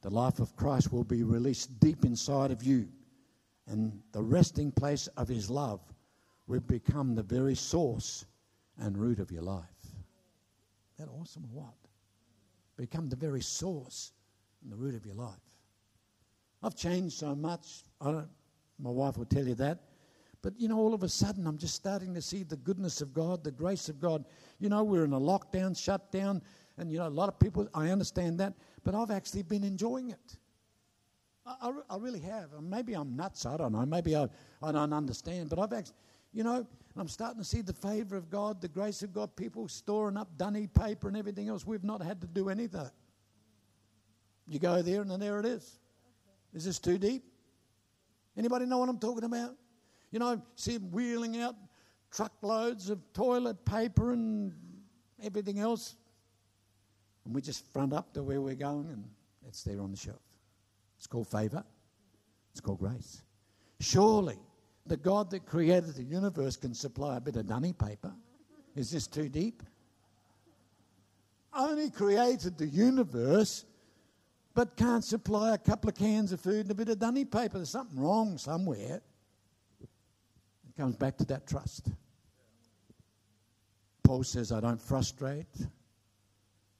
[0.02, 2.88] the life of Christ will be released deep inside of you,
[3.66, 5.80] and the resting place of His love
[6.46, 8.26] will become the very source
[8.78, 9.64] and root of your life.
[10.98, 11.74] That awesome what?
[12.76, 14.12] Become the very source
[14.62, 15.34] and the root of your life.
[16.62, 17.84] I've changed so much.
[18.00, 18.28] I don't,
[18.78, 19.80] my wife will tell you that.
[20.42, 23.12] But, you know, all of a sudden, I'm just starting to see the goodness of
[23.12, 24.24] God, the grace of God.
[24.58, 26.42] You know, we're in a lockdown, shut down,
[26.78, 28.54] and, you know, a lot of people, I understand that,
[28.84, 30.36] but I've actually been enjoying it.
[31.46, 32.50] I, I, I really have.
[32.60, 33.84] Maybe I'm nuts, I don't know.
[33.86, 34.28] Maybe I,
[34.62, 35.96] I don't understand, but I've actually,
[36.36, 36.66] you know,
[36.98, 40.28] I'm starting to see the favor of God, the grace of God, people storing up
[40.36, 41.66] dunny paper and everything else.
[41.66, 42.92] We've not had to do any of that.
[44.46, 45.78] You go there and then there it is.
[46.52, 47.24] Is this too deep?
[48.36, 49.56] Anybody know what I'm talking about?
[50.10, 51.54] You know, see them wheeling out
[52.12, 54.52] truckloads of toilet paper and
[55.22, 55.96] everything else.
[57.24, 59.04] And we just front up to where we're going and
[59.48, 60.20] it's there on the shelf.
[60.98, 61.64] It's called favor.
[62.52, 63.22] It's called grace.
[63.80, 64.38] Surely
[64.88, 68.12] the God that created the universe can supply a bit of dunny paper.
[68.74, 69.62] Is this too deep?
[71.52, 73.64] Only created the universe,
[74.54, 77.58] but can't supply a couple of cans of food and a bit of dunny paper.
[77.58, 79.00] There's something wrong somewhere.
[79.80, 81.88] It comes back to that trust.
[84.02, 85.52] Paul says, I don't frustrate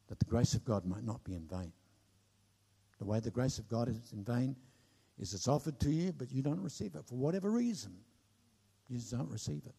[0.09, 1.73] that the grace of God might not be in vain.
[2.99, 4.55] The way the grace of God is in vain
[5.19, 7.93] is it's offered to you, but you don't receive it for whatever reason.
[8.89, 9.75] You just don't receive it.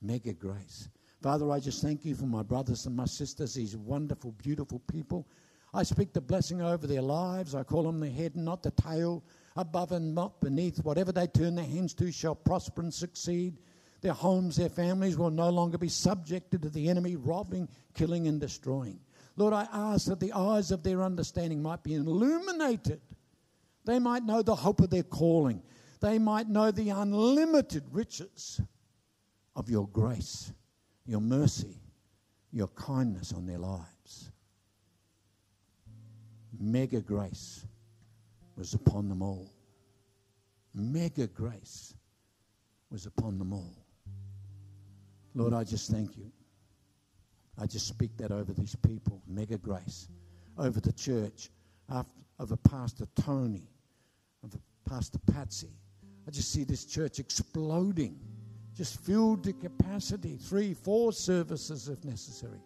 [0.00, 0.88] Mega grace.
[1.22, 5.26] Father, I just thank you for my brothers and my sisters, these wonderful, beautiful people.
[5.72, 7.54] I speak the blessing over their lives.
[7.54, 9.24] I call them the head and not the tail,
[9.56, 10.84] above and not beneath.
[10.84, 13.58] Whatever they turn their hands to shall prosper and succeed.
[14.02, 18.38] Their homes, their families will no longer be subjected to the enemy robbing, killing, and
[18.38, 19.00] destroying.
[19.36, 23.00] Lord, I ask that the eyes of their understanding might be illuminated
[23.84, 25.62] they might know the hope of their calling.
[26.00, 28.60] They might know the unlimited riches
[29.56, 30.52] of your grace,
[31.06, 31.80] your mercy,
[32.50, 34.30] your kindness on their lives.
[36.58, 37.66] Mega grace
[38.56, 39.50] was upon them all.
[40.72, 41.94] Mega grace
[42.90, 43.76] was upon them all.
[45.34, 46.30] Lord, I just thank you.
[47.60, 49.20] I just speak that over these people.
[49.26, 50.08] Mega grace.
[50.58, 51.50] Over the church.
[51.90, 53.68] After, over Pastor Tony
[54.84, 55.70] Pastor Patsy.
[56.26, 58.18] I just see this church exploding,
[58.74, 62.60] just filled to capacity, three, four services if necessary.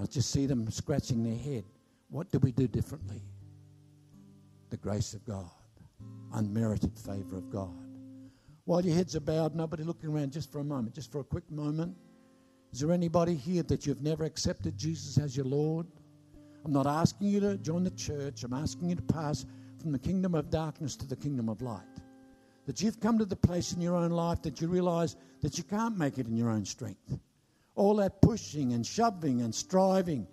[0.00, 1.64] I just see them scratching their head.
[2.10, 3.22] What do we do differently?
[4.70, 5.50] The grace of God,
[6.32, 7.70] unmerited favor of God.
[8.64, 11.24] While your heads are bowed, nobody looking around just for a moment, just for a
[11.24, 11.96] quick moment.
[12.72, 15.86] Is there anybody here that you've never accepted Jesus as your Lord?
[16.64, 18.42] I'm not asking you to join the church.
[18.42, 19.44] I'm asking you to pass
[19.84, 21.82] from the kingdom of darkness to the kingdom of light.
[22.64, 25.64] That you've come to the place in your own life that you realize that you
[25.64, 27.18] can't make it in your own strength.
[27.74, 30.26] All that pushing and shoving and striving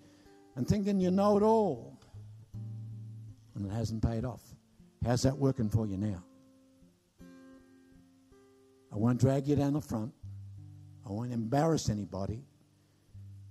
[0.56, 2.00] and thinking you know it all.
[3.54, 4.40] And it hasn't paid off.
[5.04, 6.24] How's that working for you now?
[8.90, 10.14] I won't drag you down the front.
[11.06, 12.42] I won't embarrass anybody.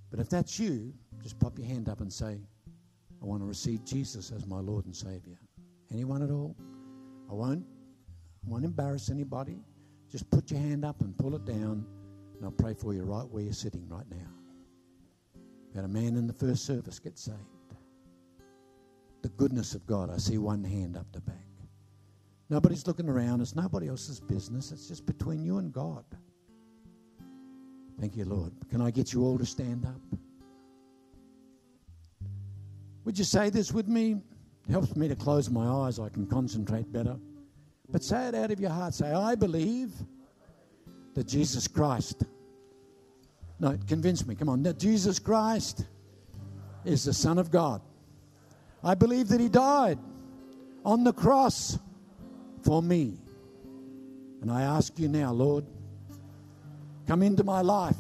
[0.09, 2.39] But if that's you, just pop your hand up and say,
[3.21, 5.37] I want to receive Jesus as my Lord and Savior.
[5.91, 6.55] Anyone at all?
[7.29, 7.65] I won't,
[8.45, 9.59] I won't embarrass anybody.
[10.09, 11.85] Just put your hand up and pull it down,
[12.35, 14.27] and I'll pray for you right where you're sitting right now.
[15.71, 17.37] We had a man in the first service get saved.
[19.21, 20.09] The goodness of God.
[20.09, 21.35] I see one hand up the back.
[22.49, 23.39] Nobody's looking around.
[23.39, 24.71] It's nobody else's business.
[24.73, 26.03] It's just between you and God.
[27.99, 28.51] Thank you, Lord.
[28.69, 30.19] Can I get you all to stand up?
[33.05, 34.21] Would you say this with me?
[34.69, 35.99] Helps me to close my eyes.
[35.99, 37.17] I can concentrate better.
[37.89, 38.93] But say it out of your heart.
[38.93, 39.91] Say, I believe
[41.13, 42.23] that Jesus Christ.
[43.59, 44.35] No, convince me.
[44.35, 44.63] Come on.
[44.63, 45.85] That Jesus Christ
[46.85, 47.81] is the Son of God.
[48.83, 49.99] I believe that He died
[50.85, 51.77] on the cross
[52.63, 53.17] for me.
[54.41, 55.65] And I ask you now, Lord,
[57.07, 57.97] come into my life,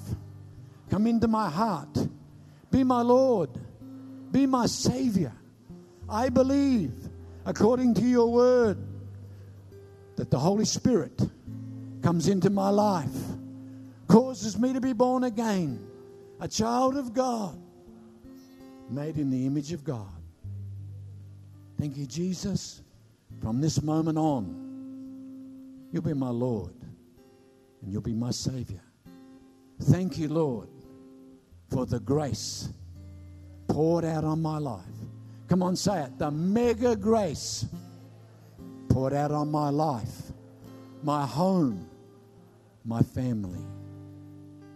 [0.89, 2.07] come into my heart,
[2.71, 3.49] be my Lord,
[4.31, 5.33] be my Savior.
[6.11, 6.91] I believe,
[7.45, 8.77] according to your word,
[10.17, 11.21] that the Holy Spirit
[12.01, 13.15] comes into my life,
[14.09, 15.87] causes me to be born again,
[16.41, 17.57] a child of God,
[18.89, 20.11] made in the image of God.
[21.79, 22.81] Thank you, Jesus.
[23.41, 26.73] From this moment on, you'll be my Lord
[27.81, 28.81] and you'll be my Savior.
[29.83, 30.67] Thank you, Lord,
[31.69, 32.67] for the grace
[33.69, 35.00] poured out on my life.
[35.51, 36.17] Come on, say it.
[36.17, 37.65] The mega grace
[38.87, 40.31] poured out on my life,
[41.03, 41.89] my home,
[42.85, 43.59] my family.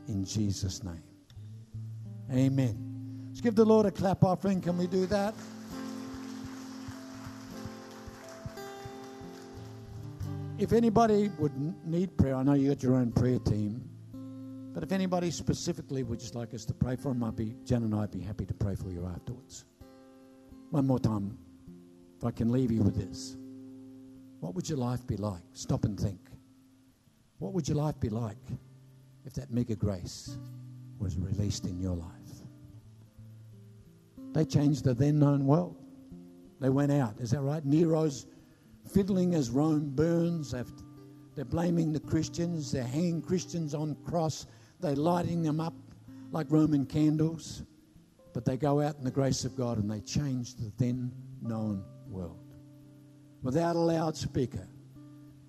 [0.09, 1.01] In Jesus' name.
[2.29, 2.77] Amen.
[3.29, 4.59] Let's give the Lord a clap offering.
[4.59, 5.33] Can we do that?
[10.57, 11.53] If anybody would
[11.87, 13.81] need prayer, I know you got your own prayer team.
[14.73, 17.83] But if anybody specifically would just like us to pray for them, I'd be, Jen
[17.83, 19.63] and I'd be happy to pray for you afterwards.
[20.71, 21.37] One more time,
[22.17, 23.37] if I can leave you with this.
[24.39, 25.41] What would your life be like?
[25.53, 26.19] Stop and think.
[27.39, 28.37] What would your life be like
[29.25, 30.37] if that mega grace
[30.99, 32.09] was released in your life?
[34.33, 35.77] They changed the then known world.
[36.59, 37.19] They went out.
[37.19, 37.65] Is that right?
[37.65, 38.27] Nero's
[38.93, 40.53] fiddling as Rome burns.
[41.35, 42.71] They're blaming the Christians.
[42.71, 44.45] They're hanging Christians on cross.
[44.79, 45.73] They're lighting them up
[46.31, 47.63] like Roman candles.
[48.35, 51.09] But they go out in the grace of God and they change the then
[51.41, 52.53] known world.
[53.41, 54.67] Without a loudspeaker,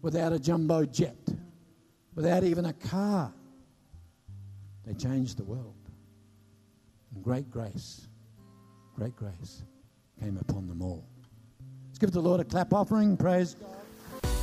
[0.03, 1.19] without a jumbo jet,
[2.15, 3.35] without even a car,
[4.87, 5.75] they changed the world.
[7.13, 8.07] And great grace,
[8.95, 9.65] great grace
[10.21, 11.09] came upon them all.
[11.89, 13.17] Let's give the Lord a clap offering.
[13.17, 13.76] Praise God.